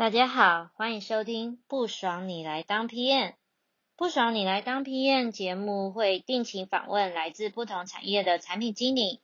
[0.00, 3.28] 大家好，欢迎收听《不爽你来当 PM》。
[3.98, 9.20] 不爽你来当 PM 节目会定期访问来自不同产业的产品经理，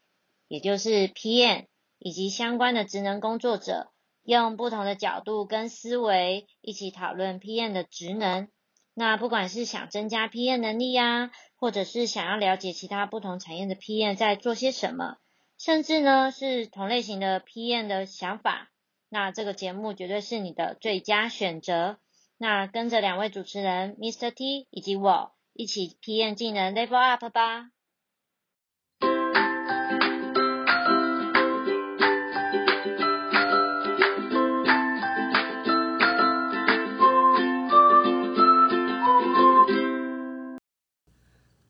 [0.49, 1.65] 也就是 PM
[1.99, 3.91] 以及相关的职能工作者，
[4.23, 8.49] 用不同的角度跟思维一起讨论 PM 的职能。
[8.93, 15.17] 那不管是想增加 PM 能力呀，或者是想要了解其他不同产业的 PM 在做些什么，
[15.57, 18.71] 甚至呢是同类型的 PM 的想法，
[19.09, 21.99] 那这个节目绝对是你的最佳选择。
[22.39, 24.33] 那跟着两位主持人 Mr.
[24.33, 27.71] T 以及我一起 PM 技能 Level Up 吧。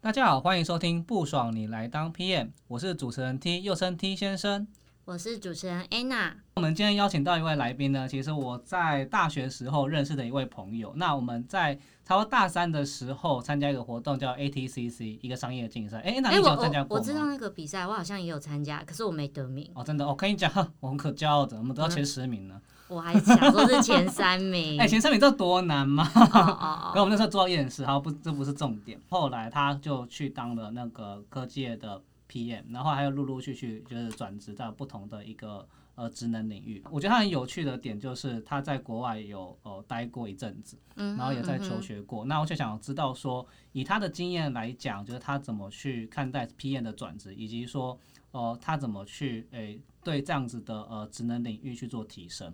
[0.00, 4.66] 大家好，欢迎收听不爽你来当 PM，我是主持人 T，又称 T 先生。
[5.06, 6.32] 我是主持人 Anna。
[6.56, 10.92] 我们今天邀请到一位来宾呢，其实我在大学时候认识的一位朋友。
[10.96, 16.00] 那我们在差不多大三的时候参加一个活动，叫 ATCC，一个商业竞赛。
[16.00, 19.70] 哎，那你有参加过我知道那个比赛，我好像也有参加，可是我没得名。
[19.74, 22.60] 哦，真的，我跟你讲， 我们可骄傲的，我们得到前十名呢。
[22.88, 24.76] 我还想说是前三名。
[24.82, 26.10] 哎，前三名这多难吗？
[26.16, 26.90] 哦 哦。
[26.92, 29.00] 跟我们那时候做到验视，好不，这不是重点。
[29.08, 36.82] 后来他就去当了那个科技的 PM，然后还有陆陆续续就是转职到不同的一个呃职能领域。
[36.90, 42.24] 我觉得他很有趣的点就是他在国外有呃待过一阵子，然后也在求学过。
[42.24, 47.98] 那我就想知道说，以他的经验来讲，就是他怎么去看待 PM 的转职，以及说
[48.32, 52.52] 呃他怎么去诶对这样子的呃职能领域去做提升。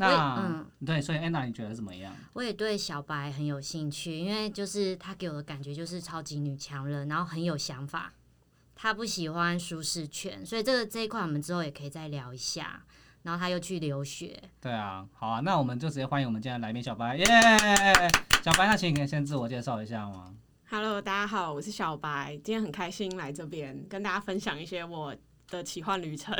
[0.00, 2.14] 那嗯，对，所以安娜你觉得怎么样？
[2.32, 8.12] 我也对小白很有兴趣，因为就是他给我的感觉就是超级女强人，然后很有想法。
[8.80, 12.84] 他不喜欢舒适圈，所以这个这一块我们之后也可以再聊一下。
[13.24, 14.40] 然后他又去留学。
[14.60, 17.24] 对啊，好啊，那我们就直接欢迎我们今天来宾小白，耶！
[18.42, 20.32] 小白，那请你可以先自我介绍一下吗
[20.70, 25.14] ？Hello，大家好，我是小白，今天很开心来这边跟大家分享一些我。
[25.50, 26.34] 的奇幻旅程，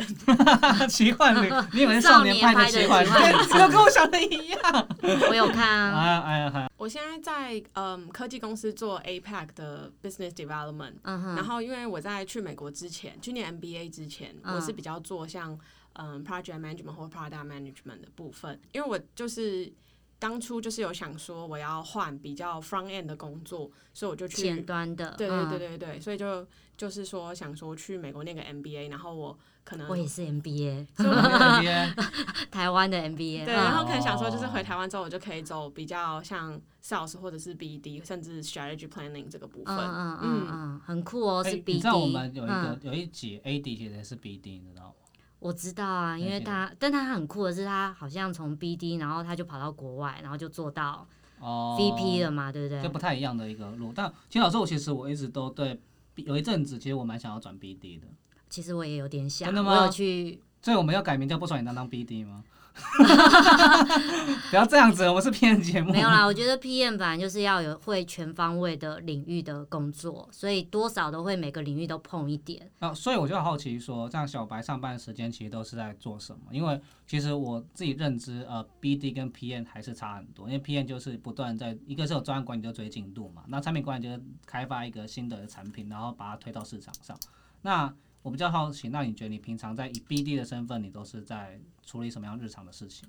[0.89, 3.09] 奇幻旅， 你以为是少年派的奇幻旅
[3.49, 3.69] 程？
[3.71, 4.89] 跟我想的一样。
[5.31, 6.01] 我有看啊。
[6.01, 6.71] 哎呀哎呀！
[6.77, 10.95] 我现在在嗯科技公司做 APEC 的 Business Development。
[11.03, 15.59] 然后因为我在去美国之前，去年 MBA 之前，我是比较做像
[15.95, 19.71] 嗯 Project Management 或 Product Management 的部分，因为我就是
[20.19, 25.15] 当初就是有想说我要换比较 Front End 的工作，所以我就去前端的。
[25.17, 26.47] 对对对对对，所以就。
[26.79, 30.87] 就是说想说去美国念个 MBA，然后我可能我也是 MBA，
[32.53, 41.73] 台湾的 MBA，对，然后可能想说就是回台湾之后我就可以走比较像 Sales 或者是 BD，甚至 Strategy Planning 这个部分，嗯嗯嗯，很酷哦，是 BD。
[41.73, 44.98] 你知道我们有一个有一集 AD 其实是 BD，你知道吗？
[45.41, 51.07] 我知道啊，因为他，但他很酷的是他好像从 BD，然后他就跑到国外，然后就做到
[51.39, 52.83] 哦 VP 了嘛，对不对？
[52.83, 53.93] 就不太一样的一个路。
[53.95, 55.81] 但秦老师，我其实我一直都对。
[56.17, 58.09] 有一阵子，其实我蛮想要转 BD 的。
[58.51, 59.85] 其实我也有点想，真的吗？
[59.85, 62.43] 我去，所以我们要改名叫不爽你当当 BD 吗？
[64.51, 65.93] 不要这样子，我们是 PM 节目。
[65.93, 72.71] 没有啦，我觉得 PM 反正就是要有会全方位的领域的工作，所以多少都会每个领域都碰一点。
[72.79, 76.41] 啊，所以我就好奇说，这样小白上班时间其实都是在做什么？
[76.51, 80.49] 因为其实我自己认知，呃，BD 跟 PM 还是差很多。
[80.49, 87.19] 因为 PM 就是不断在一个是有专案管理就追进度嘛，那产品管理就是开发一个新的产品，然后把它推到市场上。
[87.63, 91.59] 那我比较好奇，那你觉得你平常在以 BD 的身份，你都是在
[91.89, 93.09] 处理什么样日常的事情？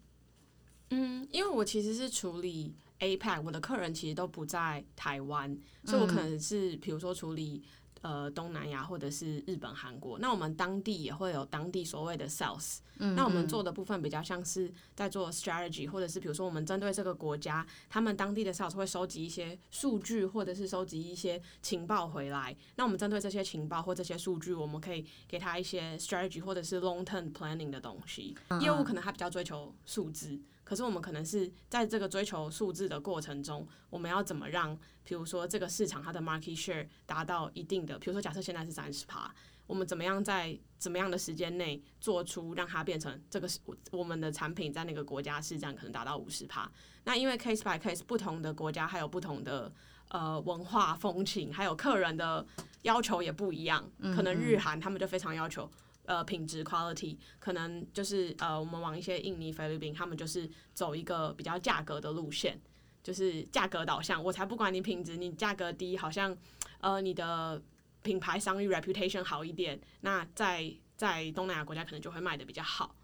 [0.91, 5.53] 嗯，因为我其实是处理 APEC，我的客人其实都不在台湾，
[5.83, 7.61] 所以我可能是比如说处理。
[8.01, 12.77] 呃，东南亚或者是日本、韩国，那我们当地也会有当地所谓的 sales。
[12.97, 22.55] 嗯，那我们做的部分比较像是在做 strategy，或者是比如说我们针对这个国家，他们当地的 sales 会收集一些数据，或者是收集一些情报回来。
[22.75, 28.35] 那我们针对这些情报或这些数据，我们可以给他一些 strategy 或者是 long term planning 的东西。
[28.61, 30.39] 业务可能他比较追求数字。
[30.69, 39.33] 可是我们可能是在这个追求数字的过程中，我们要怎么让，比如说这个市场它的 market share 达到一定的，比如说假设现在是三十趴，
[39.65, 43.57] 我们怎么样在怎么样的时间内做出让它变成这个是
[43.91, 46.71] 我们的产品在那个国家市占可能达到五十趴？
[47.03, 49.73] 那因为 case by case 不同的国家还有不同的
[50.09, 52.45] 呃文化风情，还有客人的
[52.83, 55.67] 要求也不一样，可能日韩他们就非常要求。
[56.09, 62.59] 呃，品质 quality 可能就是呃，我们往一些印尼、菲律宾，他们就是走一个比较价格的路线，
[63.03, 64.23] 就是价格导向。
[64.23, 66.35] 我才不管你品质，你价格低，好像
[66.81, 67.61] 呃，你的
[68.01, 72.95] 品牌商誉 reputation 好一点，那在在东南亚国家可能就会卖的比较好。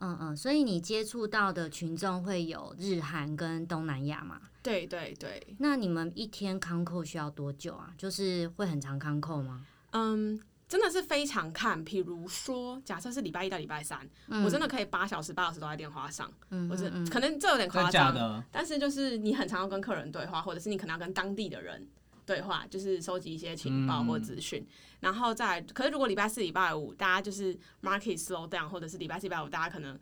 [0.00, 4.40] 嗯嗯，所以你接触到的群众会有日韩跟东南亚嘛？
[4.60, 5.40] 对对对。
[5.60, 7.94] 那你们一天康扣需要多久啊？
[7.96, 9.64] 就是会很长康扣吗？
[9.92, 10.40] 嗯，
[10.74, 11.84] 真的是非常看。
[11.84, 14.00] 比如说，假设是礼拜一到礼拜三，
[14.44, 16.28] 我真的可以八小时八小时都在电话上。
[16.50, 21.86] 嗯，我是可能这有点夸张，但是就是你很常要跟客人对话，或者是你可能要跟当地的人
[22.26, 24.66] 对话，就是收集一些情报或资讯。
[24.98, 29.96] 然后再，可是如果礼拜四、礼拜五大家就是 market slow down，或者是礼拜四、礼拜五大家可能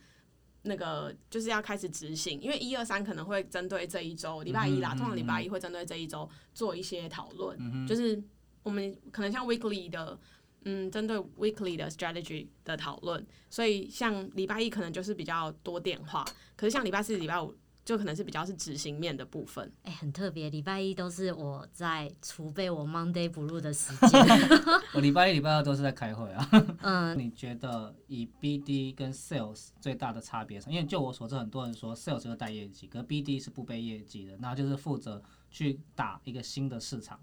[0.62, 8.22] 那个就是要开始执行，因为一二三可能会针对这一周，礼拜一啦，通常礼拜一会针对这一周做一些讨论，就是
[8.62, 10.18] 我们可能像 weekly 的，
[10.64, 16.24] 嗯，针对 weekly 的 strategy 的讨论，所以像礼拜一可能就是比较多电话，
[16.56, 17.54] 可是像礼拜四、礼拜五。
[17.84, 20.48] 就可能是比较是执行面的部分，哎，很特别。
[20.50, 24.24] 礼拜一都是我在储备我 Monday Blue 的时间。
[24.94, 26.48] 我礼拜一、礼拜二都是在开会啊。
[26.82, 35.20] 嗯， 你觉得以 BD 跟 Sales 最大的差别因为就我所知，很多人说 Sales 是带业绩，可 BD 是不背业绩的，那就是负责
[35.50, 37.18] 去打一个新的市场。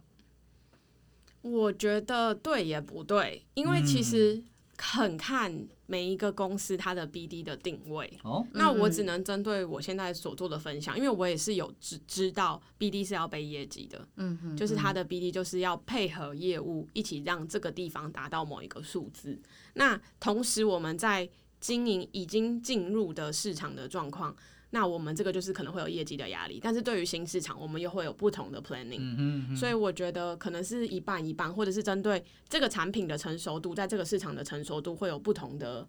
[1.42, 4.44] 我觉得对也不对，因为其实。
[4.82, 19.38] 很看每一个公司它的 BD 的定位，哦，那我只能针对我现在所做的分享，因为我也是有知知道 BD 是要背业绩的，嗯哼，就是它的 BD 就是要配合业务一起让这个地方达到某一个数字。
[19.74, 24.34] 那同时我们在经营已经进入的市场的状况。
[24.72, 35.88] 那我们这个就是可能会有业绩的压力，但是对于新市场，我们又会有不同的 planning，所以我觉得可能是一半一半，或者是针对这个产品的成熟度，在这个市场的成熟度会有不同的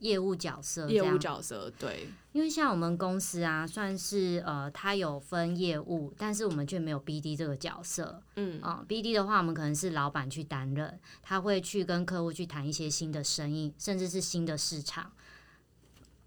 [0.00, 0.88] 业务角色。
[0.88, 8.22] 业务角色对，因为像我们公司啊，算是呃，它有分业务，但是我们却没有 BD 这个角色。
[8.36, 15.10] 嗯啊，BD 的话，我们可能是老板去担任，他会去跟客户去谈一些新的生意，甚至是新的市场。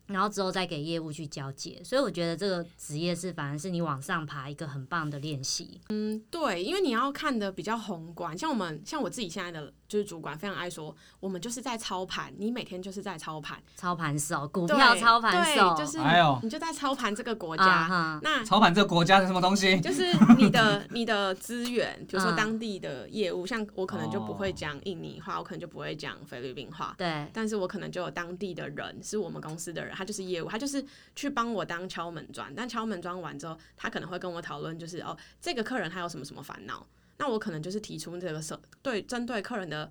[0.08, 5.80] 然后之后再给业务去交接，所以我觉得这个职业是反而是你往上爬一个很棒的练习。
[5.90, 9.74] 嗯，对，因为你要看的比较宏观，像我们像我自己现在的。
[9.94, 16.00] 就是主管非常爱说，我们就是在操盘，你每天就是在操盘，操盘手，股票操盘手，就是
[16.42, 18.20] 你就在操盘这个国家。
[18.24, 19.80] 那操盘这个国家是什么东西？
[19.82, 27.30] 就是 你的你的资源，比如说当地的业务，像我可能就不会讲印尼话，我可能就不会讲菲律宾话，对。
[27.32, 30.84] 但是我可能就有当地的人，是我们公司的人，他就是业务，他就是
[31.16, 32.52] 去帮我当敲门砖。
[32.56, 36.84] 但敲门砖完之后，他可能会跟我讨论，就是哦，这个客人他有什么什么烦恼。
[37.24, 39.90] 那我可能就是提出这个设对针对客人的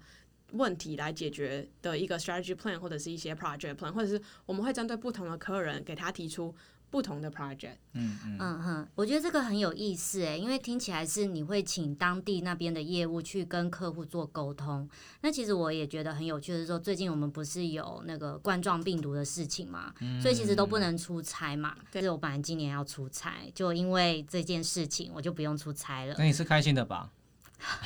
[0.50, 6.55] 问题来解决的一个 strategy plan 或者是一些 project plan，或者是我们会针对不同的客人给他提出
[6.90, 7.76] 不同的 project。
[7.94, 14.87] 嗯嗯嗯哼，我觉得这个很有意思诶，因为听起来是你会请当地那边的业务去跟客户做沟通。
[15.23, 21.75] 那其实我也觉得很有趣的是说，最近我们不是有那个冠状病毒的事情嘛，所以其实都不能出差嘛。
[21.90, 26.14] 对，我本来今年要出差，就因为这件事情，我就不用出差了。
[26.19, 27.11] 那你是开心的吧？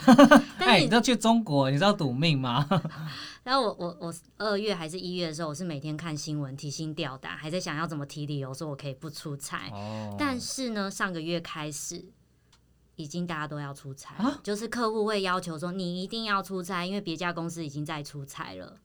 [0.59, 2.67] 哎，你知道去中国，你知道赌命吗？
[3.45, 9.69] 然后我我我二月还是一月的时候，我是每天看新闻，提心吊胆，还在想要怎么提理由说我可以不出差。
[9.71, 10.15] 哦。
[10.19, 12.05] 但是呢，上个月开始，
[12.97, 18.79] 已经大家都要出差，就是客户会要求说你一定要出差，因为别家公司已经在出差了。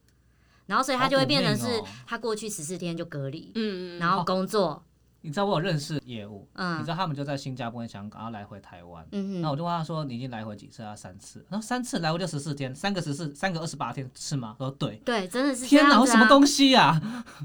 [0.67, 4.83] 然后所以他就会变成是他过去十四天就隔离，嗯嗯，然后工作。
[5.23, 9.05] 你知道我有认识业务，你知道他们就在新加坡跟香港，然后来回台湾。
[9.41, 10.95] 那我就问他说：“你已经来回几次啊？
[10.95, 14.55] 三次。”然后三次来回就十四天，三个十四，三个二十八天是吗？
[14.57, 14.95] 我说对。
[15.05, 15.65] 对，真的是。
[15.65, 16.99] 天哪，什么东西呀？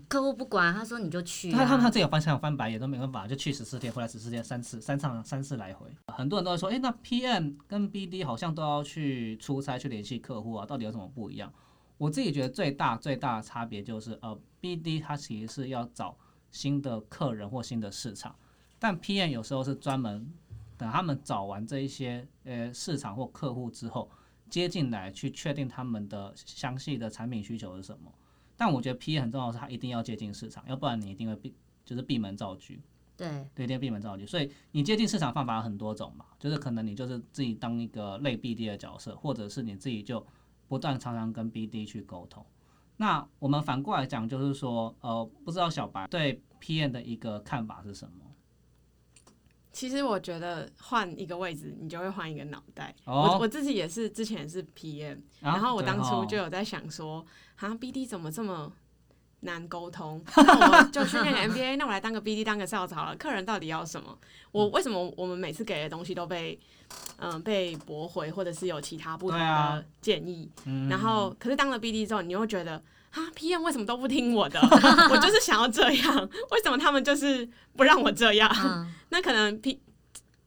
[0.08, 1.52] 客户不管，他说你就去。
[1.52, 5.86] 他他他自己翻墙翻白眼都没办法，就去十四天，回来十四天，三次，三场三次来回。
[6.08, 11.52] 很多人都会说：“哎，那 PM 跟 BD 好像都要去出差去联系客户啊，到底有什么不一样？”
[11.98, 16.14] 我自己觉得最大最大的差别就是，呃，BD 它其实是要找
[16.56, 18.34] 新的客人或新的市场。
[18.78, 20.32] 但 PM 有时候是专门
[20.78, 24.10] 等他们找完这一些呃市场或客户之后
[24.48, 28.12] 接进来去确定他们的详细的产品需求是什么。
[28.56, 32.74] 但我觉得 PM 很重要是他一定要接近市场，要不然你一定会闭就是闭门造车。
[33.16, 34.26] 对，对，一定闭门造车。
[34.26, 40.26] 所以你接近市场方法有很多种嘛，就是可能你就是自己当一个类 BD 的角色，或者是你自己就
[40.68, 42.44] 不断常常跟 BD 去沟通。
[42.98, 48.24] 那我们反过来讲，就是说呃，不知道小白对 PM 的一个看法是什么？
[49.70, 52.94] 其实我觉得换一个位置，你就会换一个脑袋。
[53.04, 57.22] 我我自己也是，之前是 PM，然后我当初就有在想说，
[57.56, 58.72] 啊，BD 怎么这么
[59.46, 60.22] 难沟通？
[60.36, 63.16] 那我就去念 MBA，那我来当个 BD，当个 sales 好了。
[63.16, 64.18] 客人到底要什么？
[64.52, 66.58] 我为什么我们每次给的东西都被
[67.18, 70.50] 嗯被驳回，或者是有其他不同的建议？
[70.90, 72.82] 然后可是当了 BD 之后，你又觉得。
[73.12, 74.60] 啊，PM 为什么都不听我的？
[75.10, 78.50] 我就是想要这样，为什么他们就是不让我这样？
[79.08, 79.80] 那可能 P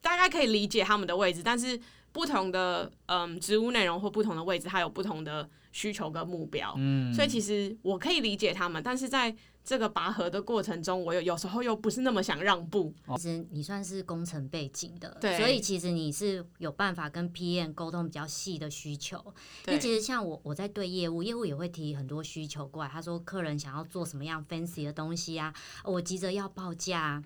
[0.01, 1.79] 大概可以理解他们的位置，但是
[2.11, 6.73] 不同的嗯职务内容或不同的位置，它有不同的需求跟目标。
[6.77, 12.93] 嗯，所以其实我可以理解他们，但是在这个拔河的过程中，我有有时候又不是那么想让步。
[13.17, 19.23] 其实你算是工程背景的，对，所以其实你是有办法跟 PM 沟通比较细的需求。
[19.67, 22.89] 因为其实像我，我在对业务，业务也会提很多需求过来。
[22.89, 27.23] 他说客人想要做什么样 fancy 的东西啊，我急着要报价。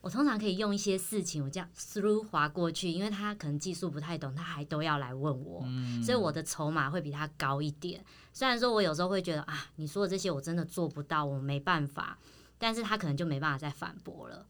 [0.00, 5.62] 我通常可以用一些事情，我这样 through 划过去，因为他可能技术不太懂，他还都要来问我，
[6.02, 8.02] 所以我的筹码会比他高一点。
[8.32, 12.18] 虽然说我有时候会觉得啊，你说的这些我真的做不到，我没办法，
[12.58, 14.46] 但是他可能就没办法再反驳了。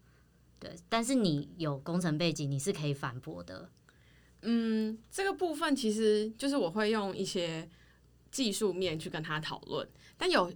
[0.61, 3.69] 对，但是你有工程背景，你是可以反驳的。
[4.43, 7.69] 嗯，这个部分其实就是我会用一些
[8.31, 10.53] 技术面去跟他讨论，但有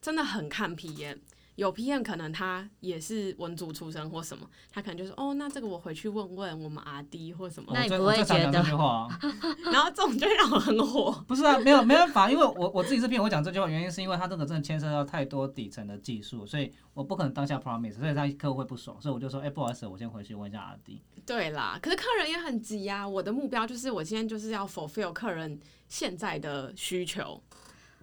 [0.00, 1.18] 真的很看 PM。
[1.56, 7.72] 有 PM 可能他也是文组出身或什么，他可能就说哦，那这个我回去问问我们阿弟或什么。
[7.74, 8.62] 那你不会觉得？
[9.72, 11.12] 然后这种就让我很火。
[11.26, 21.02] 不是啊，没有没办法，因为我我自己是 PM，我讲这句话原因是因为他这个真的牵涉到太多底层的技术，所以我不可能当下 promise，所以他客户会不爽，所以我就说，哎，不好意思，我先回去问一下阿弟。
[21.24, 25.58] 对啦，可是客人也很急呀，我的目标就是我今天就是要 fulfill 客人
[25.88, 27.42] 现在的需求。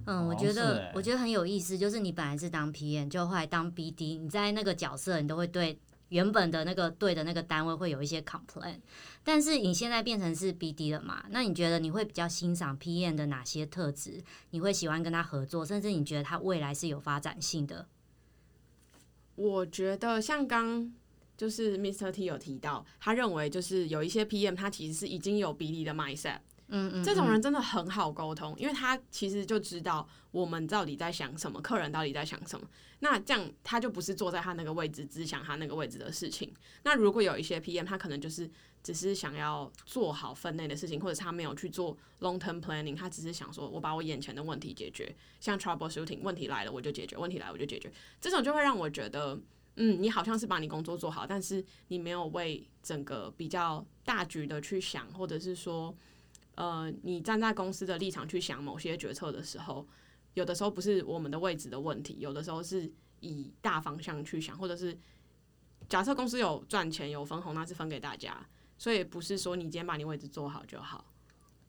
[0.05, 5.79] 嗯，我觉得我觉得很有意思，就是你本来是当 PM，就后来当 BD，你在那个角色，你都会对
[6.10, 8.79] 原本的那个对的那个单位会有一些 complain，
[9.24, 11.24] 但是你现在变成是 BD 了嘛？
[11.29, 14.22] 那你觉得你会比较欣赏 PM 的哪些特质？
[14.51, 17.88] 你会喜欢跟他合作，甚至你觉得他未来是有发展性的？
[19.36, 20.93] 我觉得像刚
[21.36, 26.39] 就是 Mr T 有提到，他认为就是有一些 PM，他其实是已经有 BD 的 mindset。
[26.70, 32.67] 嗯嗯，这种人真的很好沟通，因为他其实就知道我们到底在想什么，客人到底在想什么。
[33.00, 36.51] 那这样他就不是坐在他那个位置只想他那个位置的事情。
[36.84, 38.50] 那如果有一些 PM，他可能就是
[38.82, 47.91] 只是想要做好分内的事情，或者是他没有去做 long term planning，他只是想说我把我眼前的问题解决，像 trouble shooting，问题来了我就解决，问题来我就解决。
[48.22, 49.38] 这种就会让我觉得，
[49.75, 55.93] 嗯，你好像是把你工作做好，但是你没有为整个比较大局的去想，或者是说。
[56.55, 59.88] 呃，你站在公司的立场去想某些决策的时候，
[60.36, 62.91] 有的时候不是我们的位置的问题，有的时候是
[63.22, 64.98] 以大方向去想，或者是
[65.89, 68.45] 假设公司有赚钱有分红，那是分给大家，
[68.77, 71.12] 所以不是说你今天把你位置做好就好。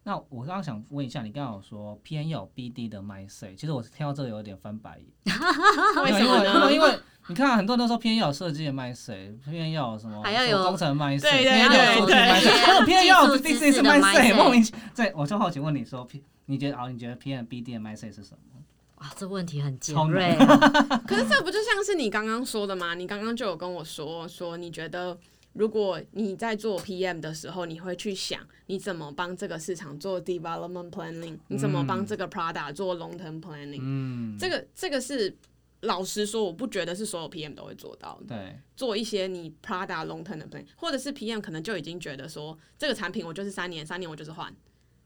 [0.07, 5.35] 那我刚刚想问一下，你刚刚有说偏有 BD 的 mindset，其实我听到这个有点翻白眼，
[6.05, 6.73] 为什么呢？
[6.73, 10.23] 因为你看，很多人都说偏要设计的卖谁，偏要什么？
[10.23, 11.31] 还要有工程卖谁？
[11.31, 14.33] 对对对对，还有偏要 B C 是卖谁？
[14.35, 14.81] 莫名其妙。
[14.95, 16.87] 对，我就好奇问你说，P，你觉得啊？
[16.91, 18.61] 你觉得偏 B D 的卖谁是什么？
[18.97, 20.37] 哇，这问题很尖锐。
[21.09, 22.95] 可是这不就像是你刚刚说的吗？
[22.95, 25.17] 你刚刚就有跟我说说，你觉得
[25.55, 33.81] 如果你在做 P M 的时候，你会去想你怎么帮这个市场做 development planning，你怎么帮这个 product 做 long term planning？
[33.81, 35.37] 嗯，这个这个是。
[35.81, 38.35] 老实说，我不觉得是所有 PM 都会做到的。
[38.35, 44.51] 对，做一些你 Prada long term 的 plan，或者是 PM 可能就已经觉得说，这个产品我就是三年，三年我就是换。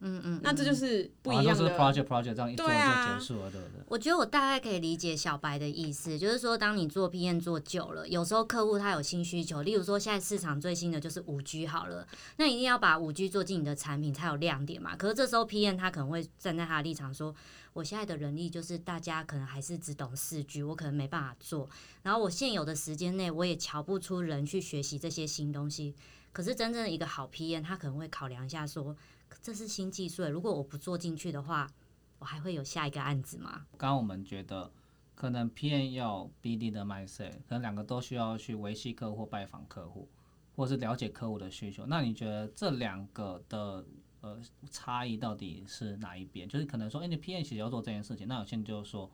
[0.00, 1.76] 嗯嗯，那这就是不一样的。
[1.76, 3.82] project project 这样一做就结束了，对不对？
[3.88, 14.94] 我觉得我大概可以理解小白的意思，就是说，当你做 PM 做久了，有时候客户他有新需求，例如说现在市场最新的就是五 G 好了，那一定要把五 G 做进你的产品才有亮点嘛。
[14.96, 17.34] 可是这时候 PM 他可能会站在他的立场说，
[17.72, 21.68] 我现在的人力就是大家可能还是只懂四 G，我可能没办法做，
[22.04, 25.94] 然后我现有的时间内我也瞧不出人去学习这些新东西。
[26.32, 28.94] 可是真正的一个好 PM，他可能会考量一下说。
[29.42, 31.70] 这是新技术，如果我不做进去的话，
[32.18, 33.66] 我还会有下一个案子吗？
[33.76, 34.72] 刚刚我们觉得
[35.14, 40.08] 可能 P N 要 BD 的 mindset，可能两个都需要去维系客户、拜访客户，
[40.56, 41.86] 或是了解客户的需求。
[41.86, 43.84] 那你觉得这两个的
[44.20, 46.48] 呃差异到底是哪一边？
[46.48, 49.10] 就是可能说，哎，你 P N 其实要做这件事情，那有些人就说，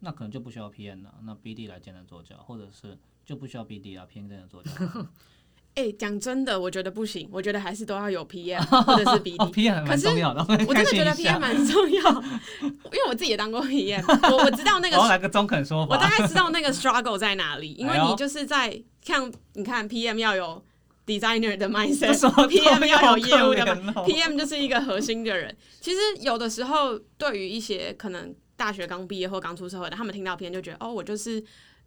[0.00, 4.70] 那可能就不需要 P N 了，那 BD 来兼任做教，或者是就不需要 BD 啊，PM 兼任做教。
[5.76, 7.28] 哎，讲真的，我觉得不行。
[7.30, 10.08] 我觉得还是都要有 PM 或者是 BD，可是
[10.66, 12.10] 我真的觉得 PM 蛮重要，
[12.62, 14.02] 因为我自己也当过 PM，
[14.32, 14.96] 我我知道那个。
[14.96, 15.94] 我来个中肯说法。
[15.94, 20.64] 我大概知道那个 struggle 在哪里，因为你就是在像你看 PM 要有
[21.06, 25.54] designer 的 mindset，PM 要有业务的，PM 就是一个核心的人。
[25.82, 31.44] 其实有的时候，对于一些可能大学刚毕业或刚出社会的，他们听到 PM 就觉得哦，我就是。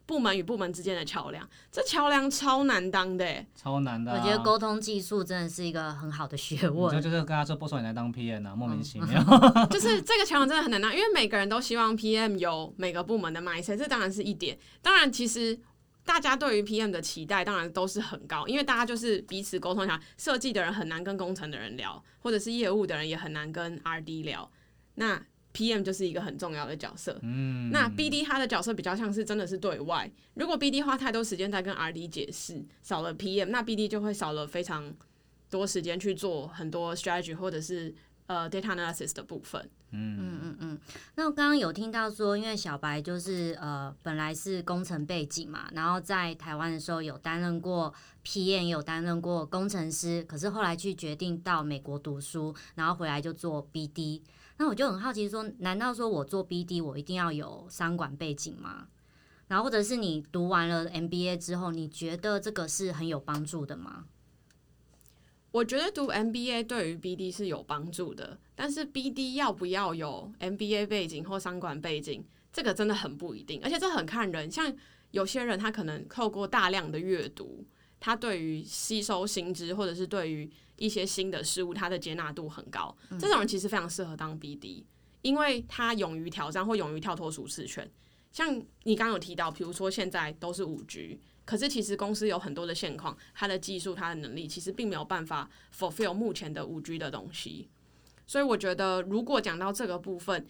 [0.09, 4.11] 部门与部门之间的桥梁，这桥梁超难当的，超难的。
[4.11, 6.91] 我觉得沟通技术真的是一个很好的学问。
[6.91, 9.23] 就就是跟他说不说你来当 PM 啊，莫名其妙。
[9.69, 14.57] 就是这个桥梁真的很难当，因为每个人都希望 PM 有每个部门的 mindset，这当然是一点。
[14.81, 15.55] 当然，其实
[16.03, 24.49] 大家对于 PM 的期待当然都是很高，因为大家就是彼此沟通一下，设计的人很难跟工程的人聊，或者是业务的人也很难跟 RD 聊。
[24.95, 25.21] 那
[25.53, 30.09] PM 就是一个很重要的角色，嗯，那 BD 他的角色比较像是真的是对外。
[30.35, 34.93] 如果 BD 花太多时间在跟 RD 解释，少了 PM，那 BD 就会少了非常
[35.49, 37.93] 多时间去做很多 strategy 或者是
[38.27, 39.67] 呃 data analysis 的部分。
[39.91, 40.79] 嗯嗯嗯嗯。
[41.15, 47.91] 那我刚刚有听到说，因为小白就是呃本来是工程背景嘛，然后在台湾的时候有担任过
[48.23, 54.21] PM，有担任过工程师，可是后来去决定到美国读书，然后回来就做 BD。
[54.59, 58.89] 那我就很好奇，说难道说我做 BD 我一定要有商管背景吗？
[59.47, 64.05] 然后或者是你读完了 MBA 之后，你觉得这个是很有帮助的吗？
[65.51, 74.51] 我觉得读 MBA 对于 BD 是有帮助的，但是 BD 要不要有 MBA 背景或商管背景，这个真的很不一定，而且这很看人。
[74.51, 74.71] 像
[75.11, 77.65] 有些人他可能透过大量的阅读，
[77.99, 82.95] 他对于吸收新知或者是对于一些新的事物，他的接纳度很高。
[83.19, 84.83] 这种人其实非常适合当 BD，
[85.21, 87.87] 因为他勇于挑战或勇于跳脱舒适圈。
[88.31, 97.67] 像你刚刚有提到，比如说现在都是五 G，可是其实公司有很多的现况，它的技术、它的能力其实并没有办法 fulfill 目前的五 G 的东西。
[98.25, 100.45] 所以我觉得，如果讲到这个部分，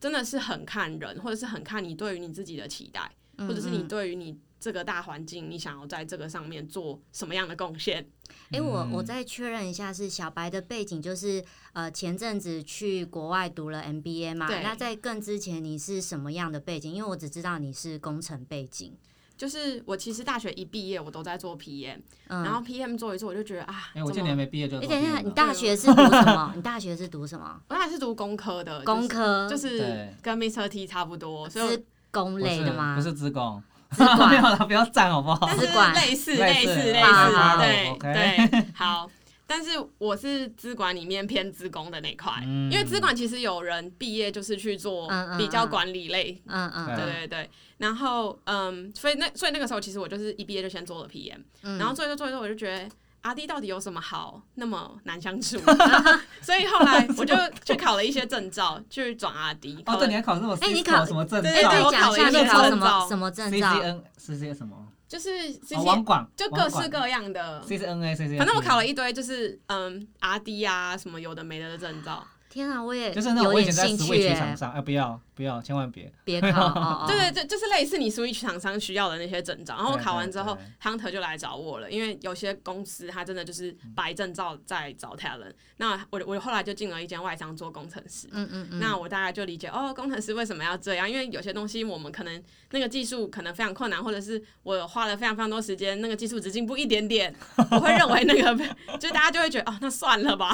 [0.00, 4.38] 真的是很看人，或者是很看你对于你自己的期待，或者是你对于你。
[4.64, 8.02] 这个大环境，你想要在这个上面做什么样的贡献？
[8.50, 11.44] 哎，我我再确认一下，是小白的背景，就是
[11.74, 14.46] 呃前阵子去国外读了 MBA 嘛？
[14.62, 16.94] 那在更之前你是什么样的背景？
[16.94, 18.96] 因为我只知道你是工程背景。
[19.36, 24.80] 就是我其实大学一毕业，我都在做 PM，然后 PM 做一做，我就觉得啊，哎，我今年没毕业就。
[24.80, 26.52] 你等一下，你大学是读什么？
[26.56, 27.60] 你大学是读什么？
[27.68, 32.96] 我大学是读工科的，工科就是跟 Mr T 差不多，是工类的吗？
[32.96, 33.62] 不是职工。
[34.30, 35.46] 没有了， 不要赞好不好？
[35.46, 39.10] 但是类似类似类似，对对， 好。
[39.46, 47.50] 但是我是资管里面偏资工的那块，因为资管其实有人毕业就是去做比较管理类，嗯嗯，对对对。
[47.76, 51.40] 然后嗯，所以那所以那个时候其实我就是一毕业就先做了 PM，
[51.78, 52.88] 然后做一做做一做，我就觉得。
[53.24, 55.58] 阿弟到底有什么好那么难相处？
[56.42, 57.34] 所以后来 我就
[57.64, 59.82] 去考了一些证照，去转阿弟。
[59.86, 60.54] 哦，对，你还考那么？
[60.60, 61.48] 哎，你考什么证照？
[61.48, 62.46] 哎，我考了一些证
[62.80, 64.76] 照，什么证照？C C N 是些什么？
[65.08, 68.36] 就是这些网管，就各式各样的 C C N A C C。
[68.36, 72.22] 反正我考了一堆，就是嗯，阿弟啊，什么有的没的的证照。
[72.54, 77.04] 天啊，我也就是那我以前在 Switch 厂商，哎，不要不要，千万别别 考。
[77.06, 79.74] 对对对，就是类似你 Switch 厂商需要的那些证照。
[79.74, 85.52] 然后我考完之后，Hunter 就来找我了，因为有些公司他真的就是白证照在找 talent。
[85.78, 88.28] 那我我后来就进了一间外商做工程师。
[88.30, 88.78] 嗯嗯嗯。
[88.78, 91.10] 那我大概就理解哦，工程师为什么要这样？
[91.10, 92.40] 因为有些东西我们可能
[92.70, 97.34] 那个技术可能非常困难，或者是我花了非常非常多时间，那个技术只进步一点点，
[97.72, 98.64] 我会认为那个
[98.98, 100.52] 就大家就会觉得哦，那算了吧，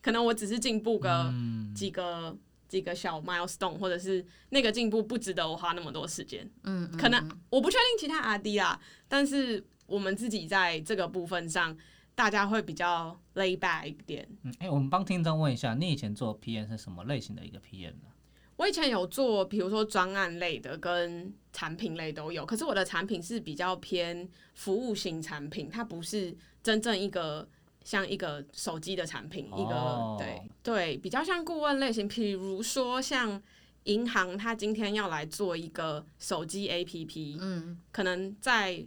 [0.00, 1.32] 可能我只是进步个。
[1.74, 2.36] 几个
[2.68, 6.48] 几个小 milestone，或者是那个进步不值得我花那么多时间。
[6.62, 11.76] 嗯，可能我不确定其他 R D 啦，但是我们自己在这个部分上，
[12.14, 14.28] 大家会比较 lay back 一点。
[14.42, 18.08] 嗯，哎，我们帮听众问一下，你以前做 PM 是什么类型的一个 PM 呢？
[18.56, 27.48] 我以前有做，比如说专案类的跟产品类都有，可是我的产品是比较偏服务型产品，它不是真正一个。
[27.90, 32.06] 像一个手机的产品，一个对对，比较像顾问类型。
[32.06, 33.42] 比如说像
[33.82, 38.80] 银行，它今天要来做一个手机 APP，嗯，可能在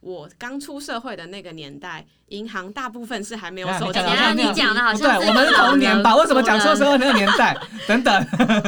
[0.00, 4.00] 我刚出社会的那个年代，银行大部分是还没有手机。
[4.34, 6.16] 你讲的好像对，我们是童年吧？
[6.16, 7.56] 为什么讲出社会那个年代？
[7.86, 8.12] 等等，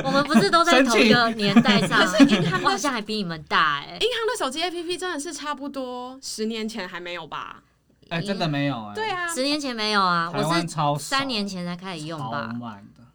[0.05, 1.99] 我们不是都在 同一个年代上？
[2.07, 3.99] 可是银行好像还比你们大哎。
[4.01, 7.64] 银行的手机 APP 真的是差不多十年前还没有吧？
[8.12, 8.94] 哎，真的没有哎。
[8.94, 10.66] 对啊，十年前没有啊，我是
[10.98, 12.53] 三年前才开始用吧。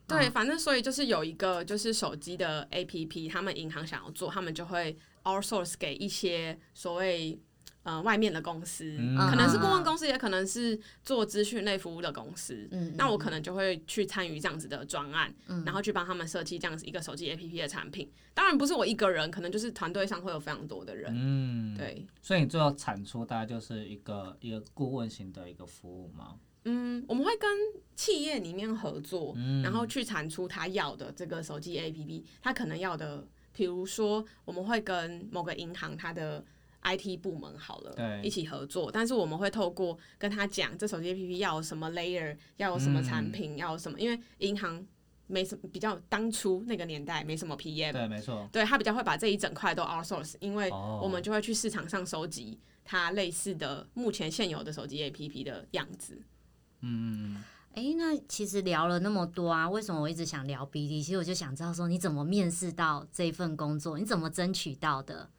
[0.08, 7.40] 对，反正所以就是有一个就是手机的 APP，他们银行想要做，他们就会 outsource 给一些所谓。
[7.88, 12.68] 呃，外面的公司可能是顾问公司，也可能是做资讯类服务的公司。
[12.72, 15.34] 嗯，那我可能就会去参与这样子的专案，
[15.66, 18.12] 然后去帮他们设计这样子一个手机 APP 的产品。
[18.34, 21.14] 当然不是我一个人，可能就是团队上会有非常多的人。
[21.16, 22.06] 嗯，对。
[22.22, 26.36] 所以你最后产出大概就是一个一个顾问型的一个服务吗？
[26.66, 27.50] 嗯，我们会跟
[27.96, 32.26] 企业里面合作，然后去产出他要的这个手机 APP。
[32.42, 36.44] 他可能要的，比如说我们会跟某个银行，它的
[36.96, 38.90] IT 部门好了，对一起合作。
[38.92, 44.86] 但是我们会透过跟他讲，这手机 APP 要有什么 layer，要有什么产品，要有什么，因为银行
[45.28, 48.48] 没什么比较当初那个年代没什么 PM，对，没错。
[48.52, 56.22] 对他比较会把这一整块都 outsource，因为哦我们就会去市场上收集它类似的目前现有的手机 APP 的样子。
[56.82, 61.04] 嗯，哎，那其实聊了那么多啊，为什么我一直想聊 BD？
[61.04, 64.00] 其实我就想知道说，你怎么面试到这份工作？
[64.00, 65.30] 你怎么争取到的？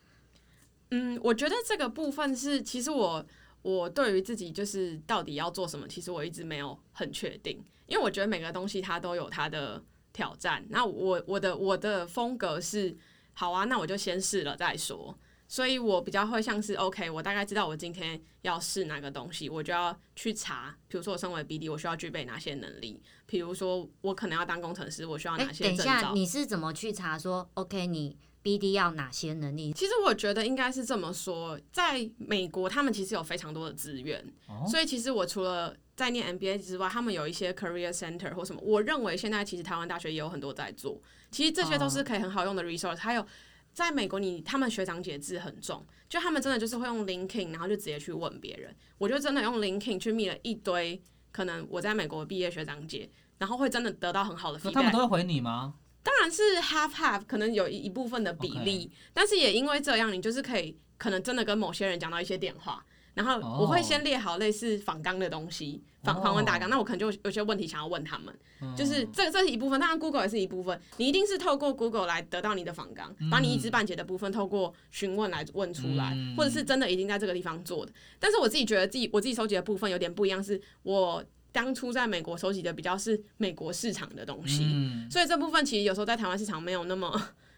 [0.90, 3.24] 嗯，我觉得这个部分是，其实我
[3.62, 10.64] 我对于自己就是到底要做什么，其实我一直没有很确定，因为我觉得每个东西它都有它的挑战。
[10.70, 12.96] 那我我的我的风格是，
[13.35, 15.18] 好啊，那我就先试了再说。
[15.51, 20.77] 所以我比较会像是 OK，我大概知道我今天要试哪个东西，我就要去查。
[20.88, 23.03] 比如说我身为 BD，我需要具备哪些能力？
[23.24, 26.12] 比如说我可能要当工程师，我需要哎哪，些等一下？
[26.12, 27.87] 你是怎么去查说 OK？
[27.87, 28.14] 你
[28.48, 29.72] BD 要哪些能力？
[29.74, 40.98] 其实我觉得应该是这么说，在美国他们其实有非常多的资源，哦所以其实我除了在念 MBA 之外，他们有一些 career center 或什么，我认为现在其实台湾大学也有很多在做，
[41.30, 42.96] 其实这些都是可以很好用的 resource。
[42.96, 43.26] 还有
[43.74, 48.74] 在美国你，他们学长姐制很重，就他们真的就是会用 LinkedIn，然后就直接去问别人。
[48.96, 55.00] 我就真的用 LinkedIn 去密了一堆可能我在美国毕业学长姐，然后会真的得到很好的那他们都。
[55.00, 55.74] 会回你吗？
[56.09, 68.35] 当然是 half half，可能有一一部分的比例但是也因为这样，你就是可以可能真的跟某些人讲到一些电话，然后我会先列好类似访纲的东西，访访问大纲，那我可能就有些问题想要问他们，
[68.75, 76.35] 就是这这是一部分，当然 Google 也是一部分，你一定是透过 Google 来得到你的访纲，把你一知半解的部分透过询问来问出来，嗯。
[76.37, 77.92] 或者是真的已经在这个地方做的。
[78.18, 87.11] 但是我自己觉得自己我自己收集的部分有点不一样，是我当初在美国收集的比较是美国市场的东西，嗯，所以这部分其实有时候在台湾市场没有那么，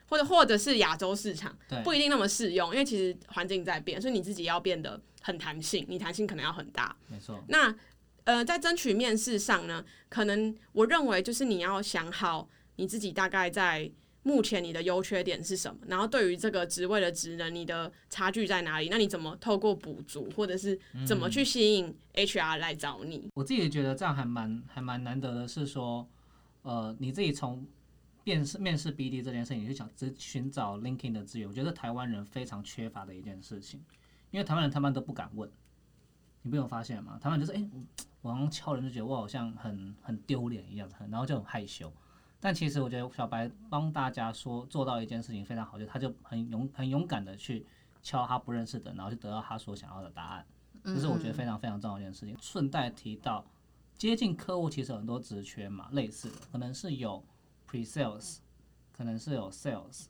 [0.06, 6.96] 或者或者是亚洲市场，不一定那么适用，因为其实环境在变，所以你自己要变得很弹性，你弹性可能要很大。
[7.08, 7.42] 没错。
[7.48, 7.74] 那
[8.24, 13.90] 呃，在争取面试上呢，可能我认为就是你要想好你自己大概在
[14.22, 18.88] 目前你的优缺点是什么，然后对于这个职位的职能，你的差距在哪里？
[18.90, 23.30] 那你怎么透过补足，或者是怎么去吸引 HR 来找你？
[23.34, 26.06] 我自己觉得这样还蛮还蛮难得的，是说，
[26.62, 27.66] 呃，你自己从
[28.24, 33.82] 面试面试 BD 这件事情去想只寻找 linking 的资源，我觉得台湾人非常缺乏的一件事情，
[34.30, 35.50] 因为台湾人他们都不敢问，
[36.42, 37.18] 你不有发现吗？
[37.18, 37.66] 台湾人就是哎、
[38.20, 41.90] 我好像敲人就觉得我好像很很丢脸一样，然后就很害羞。
[42.40, 47.66] 但其实我觉得小白帮大家说做到一件事情非常好，就他就很勇很勇敢的去
[48.02, 50.46] 敲他不认识的，然后就得到他所想要的答案。
[50.82, 52.34] 这是我觉得非常非常重要的一件事情。
[52.40, 53.44] 顺带提到，
[53.94, 57.22] 接近客户其实很多职缺嘛，类似的，可能是有
[57.68, 58.38] pre sales，
[58.90, 60.06] 可能是有 sales，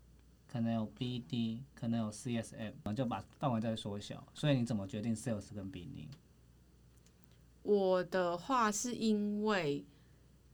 [0.46, 4.24] 可能有 BD，可能有 CSM，我们就把范围再缩小。
[4.32, 6.06] 所以你怎么决定 sales 跟 BD？
[7.62, 9.84] 我的话是因为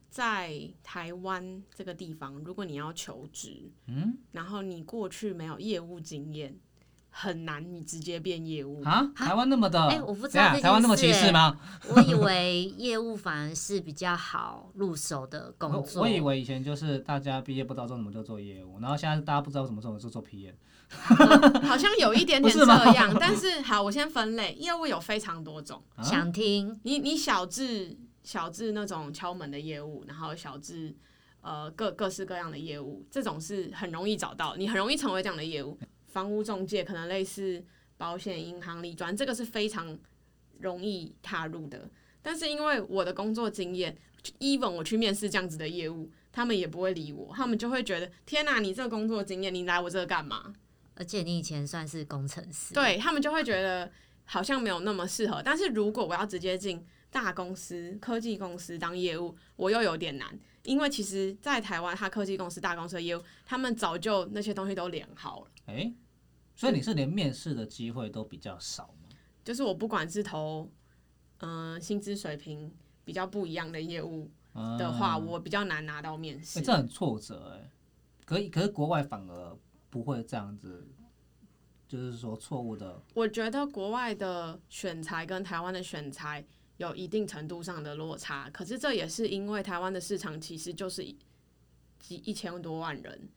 [0.09, 6.57] 在台湾这个地方，如果你要求职，嗯，然后你过去没有业务经验，
[7.09, 8.81] 很难你直接变业务。
[8.83, 11.59] 啊，台湾那么的，哎我不知道台湾那么歧视吗？
[11.89, 16.01] 我以为业务反而是比较好入手的工作。
[16.01, 20.53] 我以为以前就是大家毕业不知道做什么就做业务，然后现在大家不知道什么做就做 PM。
[21.67, 25.83] 好像有一点点这样，但是好，我先分类，业务有非常多种。
[25.95, 30.93] 啊想听，你你小至小至那种敲门的业务，然后小至
[31.39, 35.79] 呃各各式各样的业务，这种是很容易找到，你很容易成为这样的业务。
[36.07, 37.63] 房屋中介可能类似
[37.95, 39.97] 保险、银行、理专，这个是非常
[40.59, 41.89] 容易踏入的。
[42.21, 43.97] 但是因为我的工作经验
[44.39, 50.53] ，even 我去面试这样子的业务，他们也不会理我，他们就会觉得天哪、你这个工作经验，你来我这干嘛？
[50.95, 53.89] 而且你以前算是工程师，，对他们就会觉得
[54.25, 55.41] 好像没有那么适合。
[55.41, 65.51] 但是如果我要直接进大公司、科技公司当业务，我又有点难，因为其实，在台湾，它科技公司、大公司的业务，他们早就那些东西都连好了。
[65.67, 65.93] 哎、
[66.55, 69.09] 所以你是连面试的机会都比较少吗？
[69.43, 70.69] 就是我不管是投，
[71.39, 72.71] 嗯、薪资水平
[73.05, 74.29] 比较不一样的业务
[74.77, 76.59] 的话，嗯我比较难拿到面试。
[76.59, 77.71] 欸这很挫折哎、
[78.25, 79.57] 可以，可是国外反而
[79.89, 80.85] 不会这样子，
[81.87, 86.45] 就是说错误的，我觉得国外的选材跟台湾的选材
[86.77, 91.17] 有一定程度上的落差，可是这也是因为台湾的市场其实就是一
[91.99, 93.29] 几一千多万人，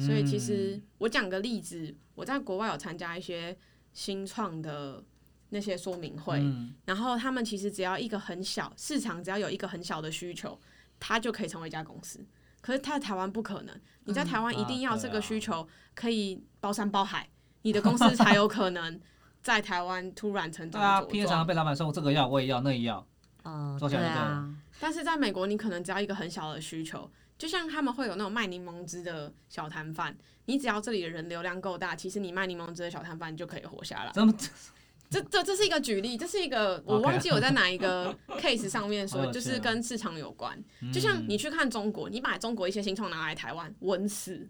[0.00, 3.56] 所以其实我讲个例子，我在国外有参加一些
[3.92, 5.02] 新创的
[5.50, 10.58] 那些说明会，嗯，然后他们其实只要一个很小市场，只要有一个很小的需求，
[10.98, 12.24] 它就可以成为一家公司。
[12.60, 17.28] 可是它在台湾不可能，你在台湾一定要这个需求可以包山包海，
[17.62, 19.00] 你的公司才有可能
[19.42, 21.46] 在台湾突然成长对啊茁，P A 常常。
[21.46, 23.04] 被老板说我这个要，我也要，那也要。
[23.42, 34.12] 哦，做起来就对对啊，但是在美国，你可能只要一个很小的需求，就像他们会有那种卖柠檬汁的小摊贩，你只要这里的人流量够大，其实你卖柠檬汁的小摊贩就可以活下来。
[34.14, 34.32] 这么
[35.10, 40.56] 这这这是一个举例，这是一个我忘记我在哪一个 case 上面说，就是哦跟市场有关。
[40.92, 44.48] 就像你去看中国，你把中国一些新创拿来台湾，稳死。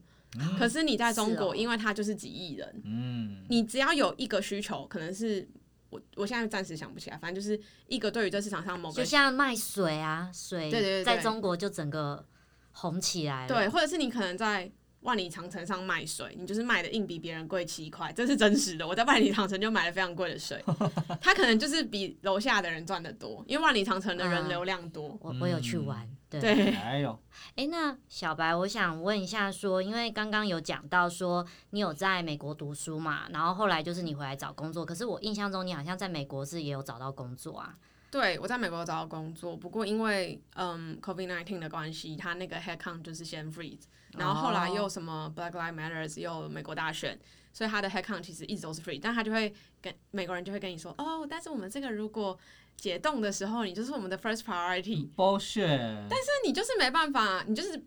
[0.59, 5.47] 可是你在中国，因为它就是几亿人，嗯，你只要有一个需求，可能是
[5.91, 12.27] 我我现在暂时想不起来，反正就是一个对于这市场上某个就像卖水啊，水对对对对在中国就整个
[12.73, 13.49] 红起来了。
[13.49, 18.87] 对，或者是你可能在万里长城上卖水，你就是卖的硬比别人贵七块，这是真实的。
[18.87, 20.65] 我在万里长城就买了非常贵的水，
[21.21, 25.19] 他可能就是比楼下的人赚的多，因为万里长城的人流量多。
[25.21, 26.09] 我我有去玩，
[26.41, 26.55] 对。
[26.55, 27.19] 对，哎呦，
[27.57, 37.77] 哎，那小白，我想问一下说因为刚刚有讲到说你有在美国读书嘛，然后后来就是你回来找工作，可是我印象中你好像在美国是也有找到工作啊。
[38.11, 43.85] 对我在美国找到工作，不过因为嗯 COVID nineteen 的关系，他那个 headcount 就是先 freeze，
[44.19, 47.19] 然后后来又什么 Black Lives Matters 又美国大选，
[47.55, 52.39] 所以他的 headcount 其实一直都是 free，但他就会跟美国人就会跟你说，哦，但是我们这个如果
[52.77, 57.85] 解冻的时候，你就是我们的 first priority，bullshit，但是你就是没办法，你就是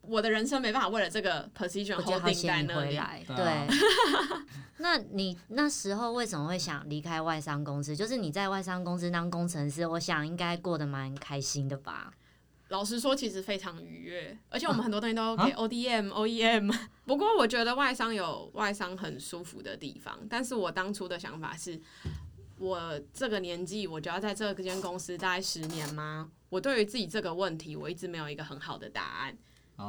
[0.00, 2.90] 我的人生没办法为了这个 position 我觉得好 holding 在险你那里。
[2.90, 3.76] 回来，对。
[4.78, 7.94] 那你那时候为什么会想离开外商公司？
[7.94, 12.12] 就是你在外商公司当工程师，我想应该过得蛮开心的吧？
[12.68, 16.74] 老实说，其实非常愉悦，而且我们很多东西都啊给 ODM、OEM。
[17.04, 21.78] 不过我觉得外商有外商很舒服的地方，但是我当初的想法是，
[22.62, 26.30] 我这个年纪我就要在这间公司待十年吗？
[26.48, 29.36] 我对于自己这个问题，我一直没有一个很好的答案。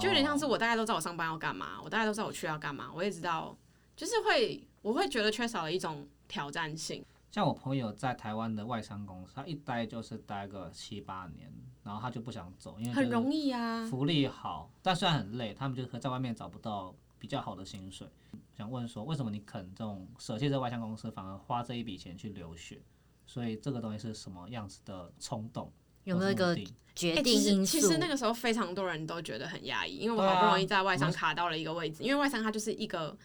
[0.01, 3.55] 就有点像是哦我大概都知道我上班要干嘛，我大概都知道我去要干嘛，我也知道，
[3.95, 7.05] 就是会我会觉得缺少了一种挑战性。
[7.29, 18.07] 像我朋友在台湾的外商公司，他一待就是待个七八年，然后他就不想走，因为很容易，易啊，福利好，但虽然很累，他们就可在外面找不到比较好的薪水。
[18.55, 22.81] 想问说，为什么你肯这种舍弃这外商公司，反而花这一笔钱去留学？
[23.25, 25.71] 所以这个东西是什么样子的冲动？
[26.03, 26.55] 有没有一个
[26.93, 27.71] 决欸定因素？
[27.71, 33.17] 其实其实那个时候非常多人都觉得很压抑，因为我好不容易在外商卡到了一个位置，因为外商它就是一个